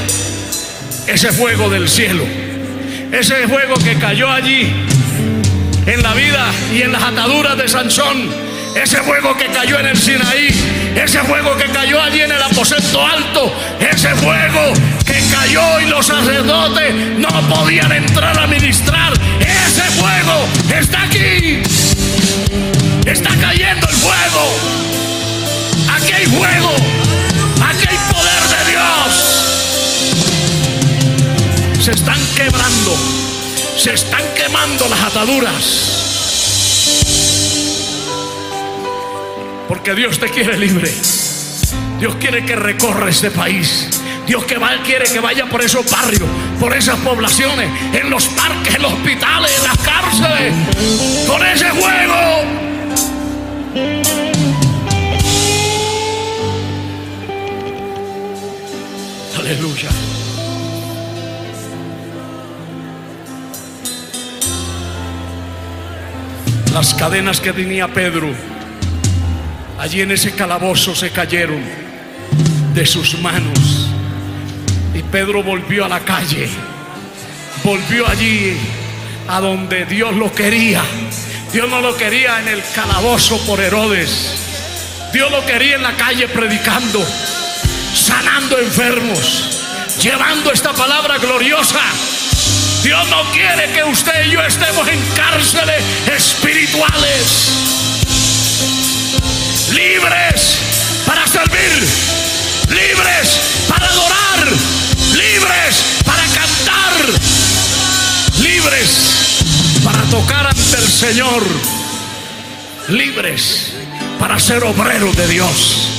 Ese 1.06 1.30
fuego 1.30 1.68
del 1.68 1.86
cielo. 1.86 2.24
Ese 3.12 3.46
fuego 3.46 3.74
que 3.74 3.98
cayó 3.98 4.30
allí 4.32 4.72
en 5.84 6.02
la 6.02 6.14
vida 6.14 6.46
y 6.74 6.80
en 6.80 6.90
las 6.90 7.02
ataduras 7.02 7.58
de 7.58 7.68
Sansón. 7.68 8.30
ese 8.74 8.96
fuego 9.02 9.36
que 9.36 9.44
cayó 9.48 9.78
en 9.78 9.86
el 9.88 9.98
Sinaí, 9.98 10.48
ese 10.96 11.18
fuego 11.20 11.54
que 11.58 11.64
cayó 11.64 12.00
allí 12.00 12.22
en 12.22 12.32
el 12.32 12.42
aposento 12.42 13.06
alto, 13.06 13.52
ese 13.78 14.08
fuego 14.14 14.72
que 15.04 15.20
cayó 15.30 15.80
y 15.80 15.84
los 15.86 16.06
sacerdotes 16.06 16.94
no 17.18 17.28
podían 17.54 17.92
entrar 17.92 18.38
a 18.38 18.46
ministrar, 18.46 19.12
ese 19.40 19.82
fuego 20.00 20.46
está 20.74 21.02
aquí, 21.02 21.60
está 23.04 23.36
cayendo 23.36 23.86
el 23.86 23.96
fuego, 23.96 24.44
aquí 25.94 26.12
hay 26.12 26.26
fuego, 26.26 26.76
se 31.88 31.94
están 31.94 32.20
quebrando, 32.36 32.94
se 33.78 33.94
están 33.94 34.22
quemando 34.36 34.86
las 34.90 35.04
ataduras. 35.04 35.64
Porque 39.66 39.94
Dios 39.94 40.18
te 40.18 40.28
quiere 40.28 40.58
libre. 40.58 40.92
Dios 41.98 42.16
quiere 42.16 42.44
que 42.44 42.56
recorra 42.56 43.08
este 43.08 43.30
país. 43.30 43.88
Dios 44.26 44.44
que 44.44 44.58
va, 44.58 44.82
quiere 44.84 45.06
que 45.06 45.18
vaya 45.18 45.46
por 45.46 45.62
esos 45.62 45.90
barrios, 45.90 46.28
por 46.60 46.76
esas 46.76 46.98
poblaciones, 46.98 47.70
en 47.94 48.10
los 48.10 48.26
parques, 48.26 48.74
en 48.74 48.82
los 48.82 48.92
hospitales, 48.92 49.50
en 49.56 49.64
las 49.64 49.78
cárceles, 49.78 50.54
con 51.26 51.46
ese 51.46 51.70
juego. 51.70 52.44
Aleluya. 59.38 59.88
Las 66.72 66.94
cadenas 66.94 67.40
que 67.40 67.52
tenía 67.52 67.88
Pedro 67.88 68.28
allí 69.78 70.00
en 70.02 70.10
ese 70.10 70.32
calabozo 70.34 70.94
se 70.94 71.10
cayeron 71.10 71.62
de 72.74 72.86
sus 72.86 73.18
manos. 73.20 73.88
Y 74.94 75.02
Pedro 75.02 75.42
volvió 75.42 75.84
a 75.84 75.88
la 75.88 76.00
calle, 76.00 76.48
volvió 77.64 78.08
allí 78.08 78.56
a 79.28 79.40
donde 79.40 79.86
Dios 79.86 80.14
lo 80.14 80.32
quería. 80.32 80.82
Dios 81.52 81.68
no 81.68 81.80
lo 81.80 81.96
quería 81.96 82.40
en 82.40 82.48
el 82.48 82.62
calabozo 82.74 83.38
por 83.46 83.60
Herodes. 83.60 84.34
Dios 85.12 85.30
lo 85.30 85.44
quería 85.46 85.76
en 85.76 85.82
la 85.82 85.96
calle 85.96 86.28
predicando, 86.28 87.04
sanando 87.94 88.58
enfermos, 88.58 89.64
llevando 90.00 90.52
esta 90.52 90.72
palabra 90.74 91.18
gloriosa. 91.18 91.80
Dios 92.88 93.06
no 93.10 93.22
quiere 93.32 93.70
que 93.74 93.84
usted 93.84 94.24
y 94.24 94.30
yo 94.30 94.40
estemos 94.40 94.88
en 94.88 94.98
cárceles 95.14 95.84
espirituales 96.16 97.50
libres 99.74 100.58
para 101.04 101.26
servir, 101.26 101.86
libres 102.70 103.40
para 103.68 103.88
adorar, 103.88 104.46
libres 105.12 105.84
para 106.06 106.22
cantar, 106.28 106.94
libres 108.40 109.42
para 109.84 110.02
tocar 110.04 110.46
ante 110.46 110.76
el 110.76 110.88
Señor, 110.88 111.42
libres 112.88 113.74
para 114.18 114.38
ser 114.40 114.64
obreros 114.64 115.14
de 115.14 115.28
Dios, 115.28 115.90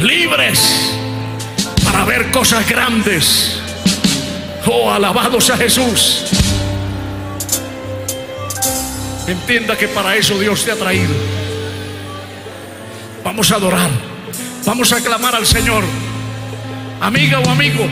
libres 0.00 0.58
para 1.84 2.04
ver 2.04 2.32
cosas 2.32 2.68
grandes. 2.68 3.67
Oh, 4.70 4.90
alabados 4.90 5.48
a 5.48 5.56
Jesús. 5.56 6.26
Entienda 9.26 9.76
que 9.76 9.88
para 9.88 10.14
eso 10.16 10.38
Dios 10.38 10.62
te 10.62 10.72
ha 10.72 10.76
traído. 10.76 11.14
Vamos 13.24 13.50
a 13.50 13.56
adorar. 13.56 13.90
Vamos 14.66 14.92
a 14.92 15.00
clamar 15.00 15.34
al 15.34 15.46
Señor. 15.46 15.82
Amiga 17.00 17.40
o 17.40 17.48
amigo, 17.48 17.86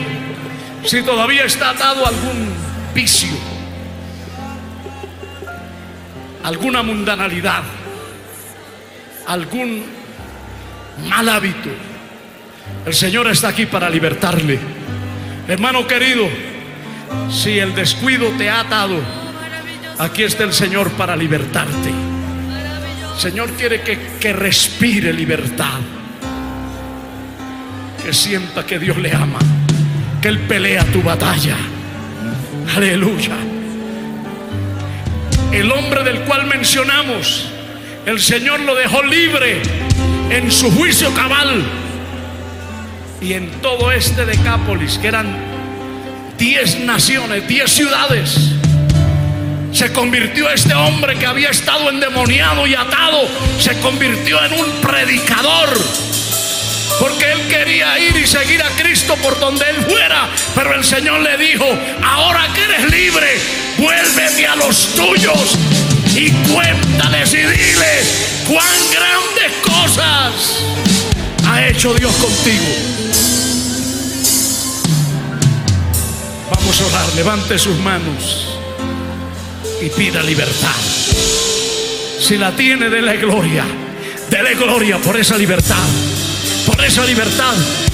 si 0.83 1.01
todavía 1.01 1.45
está 1.45 1.71
atado 1.71 2.05
algún 2.05 2.53
vicio, 2.93 3.35
alguna 6.43 6.83
mundanalidad, 6.83 7.63
algún 9.25 9.83
mal 11.07 11.29
hábito, 11.29 11.69
el 12.85 12.93
Señor 12.93 13.27
está 13.27 13.47
aquí 13.47 13.65
para 13.65 13.89
libertarle. 13.89 14.59
Hermano 15.47 15.87
querido, 15.87 16.27
si 17.29 17.59
el 17.59 17.75
descuido 17.75 18.29
te 18.37 18.49
ha 18.49 18.61
atado, 18.61 18.99
aquí 19.99 20.23
está 20.23 20.43
el 20.43 20.53
Señor 20.53 20.91
para 20.91 21.15
libertarte. 21.15 21.89
El 23.13 23.19
Señor 23.19 23.51
quiere 23.51 23.81
que, 23.81 24.17
que 24.19 24.33
respire 24.33 25.11
libertad, 25.11 25.79
que 28.03 28.13
sienta 28.13 28.65
que 28.65 28.79
Dios 28.79 28.97
le 28.97 29.13
ama, 29.13 29.39
que 30.21 30.27
Él 30.27 30.39
pelea 30.39 30.83
tu 30.85 31.01
batalla. 31.01 31.55
Aleluya. 32.75 33.35
El 35.51 35.71
hombre 35.71 36.03
del 36.03 36.21
cual 36.21 36.45
mencionamos, 36.45 37.49
el 38.05 38.19
Señor 38.19 38.59
lo 38.59 38.75
dejó 38.75 39.01
libre 39.03 39.61
en 40.29 40.51
su 40.51 40.71
juicio 40.71 41.13
cabal. 41.13 41.63
Y 43.21 43.33
en 43.33 43.49
todo 43.61 43.91
este 43.91 44.25
Decápolis, 44.25 44.97
que 44.99 45.07
eran 45.07 45.46
10 46.37 46.79
naciones, 46.81 47.47
10 47.47 47.71
ciudades, 47.71 48.37
se 49.73 49.91
convirtió 49.91 50.49
este 50.49 50.73
hombre 50.73 51.17
que 51.17 51.25
había 51.25 51.49
estado 51.49 51.89
endemoniado 51.89 52.65
y 52.67 52.75
atado, 52.75 53.27
se 53.59 53.77
convirtió 53.79 54.43
en 54.43 54.53
un 54.53 54.71
predicador. 54.81 55.69
Porque 56.99 57.31
él 57.31 57.47
quería 57.47 57.99
ir 57.99 58.15
y 58.15 58.25
seguir 58.25 58.61
a 58.61 58.69
Cristo 58.69 59.15
por 59.21 59.39
donde 59.39 59.69
él 59.69 59.75
fuera. 59.87 60.29
Pero 60.55 60.73
el 60.73 60.83
Señor 60.83 61.19
le 61.19 61.37
dijo, 61.37 61.65
ahora 62.03 62.47
que 62.55 62.63
eres 62.63 62.91
libre, 62.91 63.39
vuélvete 63.77 64.47
a 64.47 64.55
los 64.55 64.95
tuyos 64.95 65.57
y 66.15 66.31
cuéntales 66.51 67.33
y 67.33 67.37
diles 67.37 68.43
cuán 68.47 68.65
grandes 68.91 69.51
cosas 69.63 70.63
ha 71.47 71.67
hecho 71.67 71.93
Dios 71.93 72.15
contigo. 72.15 73.06
Vamos 76.67 77.15
levante 77.15 77.57
sus 77.57 77.77
manos 77.77 78.59
y 79.81 79.89
pida 79.89 80.21
libertad. 80.21 80.75
Si 82.19 82.37
la 82.37 82.51
tiene, 82.57 82.89
dele 82.89 83.15
gloria. 83.15 83.63
Dele 84.29 84.53
gloria 84.55 84.97
por 84.97 85.15
esa 85.15 85.37
libertad. 85.37 85.87
Por 86.65 86.83
esa 86.83 87.05
libertad 87.05 87.53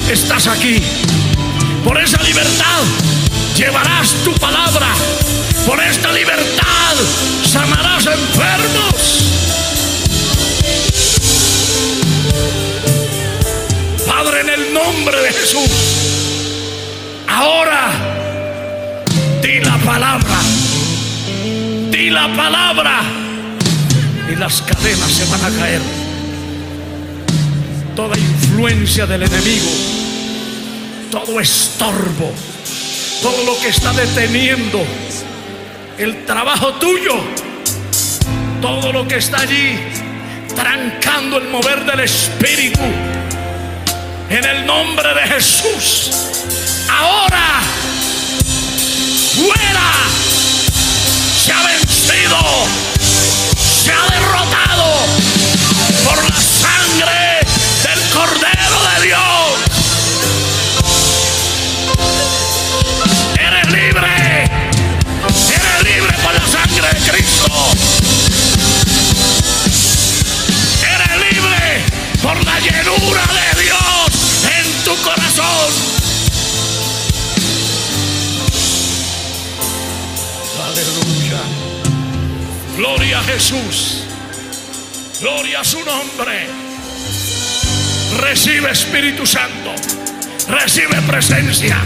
estás 0.09 0.47
aquí. 0.47 0.81
Por 1.83 2.01
esa 2.01 2.19
libertad 2.23 2.81
llevarás 3.55 4.09
tu 4.23 4.33
palabra. 4.37 4.87
Por 5.67 5.79
esta 5.83 6.11
libertad 6.11 6.95
sanarás 7.45 8.07
enfermos. 8.07 9.19
Padre, 14.07 14.41
en 14.41 14.49
el 14.49 14.73
nombre 14.73 15.21
de 15.21 15.31
Jesús, 15.31 15.69
ahora 17.27 18.22
la 19.59 19.77
palabra. 19.77 20.39
Di 21.91 22.09
la 22.09 22.33
palabra. 22.35 23.01
Y 24.31 24.35
las 24.35 24.61
cadenas 24.61 25.11
se 25.11 25.25
van 25.25 25.43
a 25.43 25.57
caer 25.57 25.81
toda 27.95 28.17
influencia 28.17 29.05
del 29.05 29.23
enemigo, 29.23 29.69
todo 31.11 31.39
estorbo, 31.39 32.31
todo 33.21 33.43
lo 33.45 33.59
que 33.59 33.67
está 33.67 33.93
deteniendo 33.93 34.83
el 35.97 36.25
trabajo 36.25 36.73
tuyo, 36.75 37.13
todo 38.61 38.91
lo 38.91 39.07
que 39.07 39.17
está 39.17 39.41
allí 39.41 39.77
trancando 40.55 41.37
el 41.37 41.49
mover 41.49 41.85
del 41.85 41.99
Espíritu. 42.01 42.81
En 44.29 44.43
el 44.43 44.65
nombre 44.65 45.13
de 45.13 45.21
Jesús, 45.21 46.09
ahora, 46.89 47.61
fuera, 49.35 49.91
se 51.43 51.51
ha 51.51 51.63
vencido, 51.63 52.37
se 53.83 53.91
ha 53.91 54.05
derrotado 54.11 55.07
por 56.05 56.23
la 56.29 56.39
sangre 56.39 57.39
del 57.83 57.99
Cordero 58.09 58.77
de 58.89 59.05
Dios. 59.07 59.53
Eres 63.39 63.71
libre. 63.71 64.43
Eres 65.49 65.83
libre 65.83 66.13
por 66.23 66.33
la 66.33 66.47
sangre 66.47 66.87
de 66.93 67.11
Cristo. 67.11 67.47
Eres 70.83 71.33
libre 71.33 71.83
por 72.21 72.43
la 72.45 72.59
llenura 72.59 73.23
de 73.25 73.63
Dios 73.63 74.09
en 74.59 74.83
tu 74.83 74.95
corazón. 75.01 76.02
Aleluya. 80.83 81.39
Gloria 82.75 83.19
a 83.19 83.23
Jesús. 83.23 84.03
Gloria 85.21 85.61
a 85.61 85.63
su 85.63 85.79
nombre. 85.79 86.47
Recibe 88.19 88.71
Espíritu 88.71 89.25
Santo. 89.25 89.71
Recibe 90.49 91.01
presencia. 91.07 91.77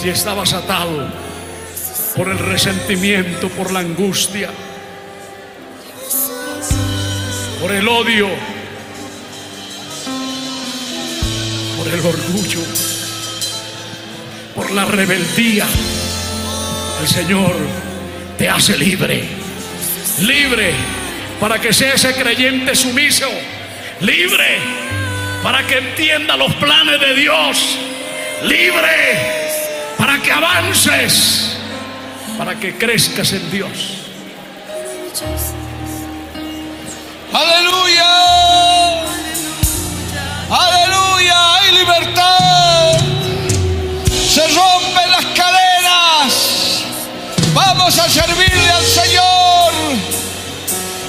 Si 0.00 0.08
estabas 0.08 0.52
atado 0.52 1.10
por 2.16 2.28
el 2.28 2.38
resentimiento, 2.38 3.48
por 3.48 3.72
la 3.72 3.80
angustia, 3.80 4.50
por 7.60 7.72
el 7.72 7.88
odio, 7.88 8.57
por 11.88 11.98
el 11.98 12.06
orgullo, 12.06 12.60
por 14.54 14.70
la 14.72 14.84
rebeldía, 14.84 15.66
el 17.00 17.08
Señor 17.08 17.54
te 18.36 18.48
hace 18.48 18.76
libre. 18.76 19.24
Libre 20.20 20.72
para 21.40 21.58
que 21.60 21.72
sea 21.72 21.94
ese 21.94 22.12
creyente 22.14 22.74
sumiso. 22.74 23.28
Libre 24.00 24.58
para 25.42 25.66
que 25.66 25.78
entienda 25.78 26.36
los 26.36 26.52
planes 26.56 27.00
de 27.00 27.14
Dios. 27.14 27.78
Libre 28.42 29.96
para 29.96 30.20
que 30.20 30.30
avances, 30.30 31.56
para 32.36 32.58
que 32.58 32.76
crezcas 32.76 33.32
en 33.32 33.50
Dios. 33.50 33.70
Aleluya. 37.32 38.04
Aleluya. 40.50 40.97
Libertad. 41.72 42.98
Se 44.28 44.46
rompen 44.48 45.10
las 45.10 45.24
cadenas. 45.34 46.84
Vamos 47.54 47.98
a 47.98 48.08
servirle 48.08 48.70
al 48.70 48.84
Señor. 48.84 49.72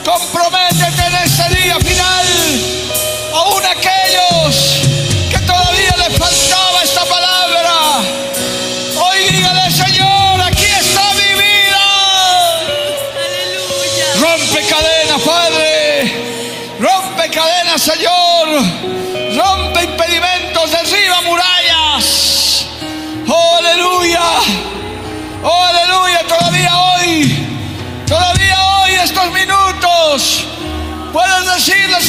Comprométete 0.03 1.05
en 1.07 1.15
este 1.15 1.55
día 1.55 1.79
final. 1.79 2.78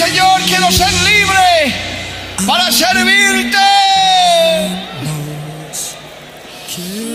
Señor, 0.01 0.41
quiero 0.47 0.73
ser 0.73 0.91
libre 1.03 1.75
para 2.47 2.73
servirte. 2.73 3.59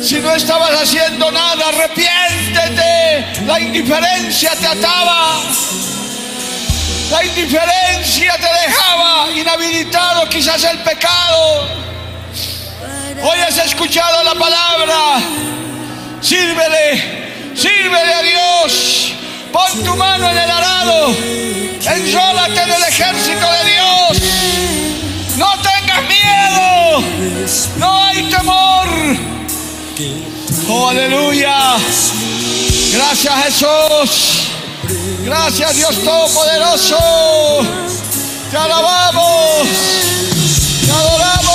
Si 0.04 0.20
no 0.20 0.32
estabas 0.36 0.84
haciendo 0.84 1.32
nada, 1.32 1.70
arrepiéntete. 1.70 3.42
La 3.48 3.60
indiferencia 3.60 4.52
te 4.52 4.68
ataba. 4.68 5.42
La 7.10 7.26
indiferencia 7.26 8.38
te 8.38 8.68
dejaba 8.68 9.32
inhabilitado 9.32 10.30
quizás 10.30 10.64
el 10.66 10.78
pecado. 10.84 11.68
Hoy 13.24 13.40
has 13.40 13.58
escuchado 13.66 14.24
la 14.26 14.36
palabra. 14.36 15.22
Sírvele, 16.22 17.52
sírvele 17.56 18.14
a 18.14 18.22
Dios. 18.22 19.16
Pon 19.56 19.84
tu 19.86 19.96
mano 19.96 20.30
en 20.30 20.38
el 20.38 20.52
arado. 20.52 21.16
Enrólate 21.16 22.62
en 22.62 22.72
el 22.74 22.84
ejército 22.84 23.46
de 23.56 23.64
Dios. 23.72 24.22
No 25.38 25.50
tengas 25.62 26.02
miedo. 26.10 27.02
No 27.78 28.04
hay 28.04 28.30
temor. 28.30 28.88
Oh, 30.68 30.90
aleluya. 30.90 31.78
Gracias 32.92 33.34
Jesús. 33.46 34.50
Gracias 35.24 35.76
Dios 35.78 36.04
Todopoderoso. 36.04 37.66
Te 38.52 38.58
alabamos. 38.58 39.68
Te 40.86 40.92
adoramos. 40.92 41.55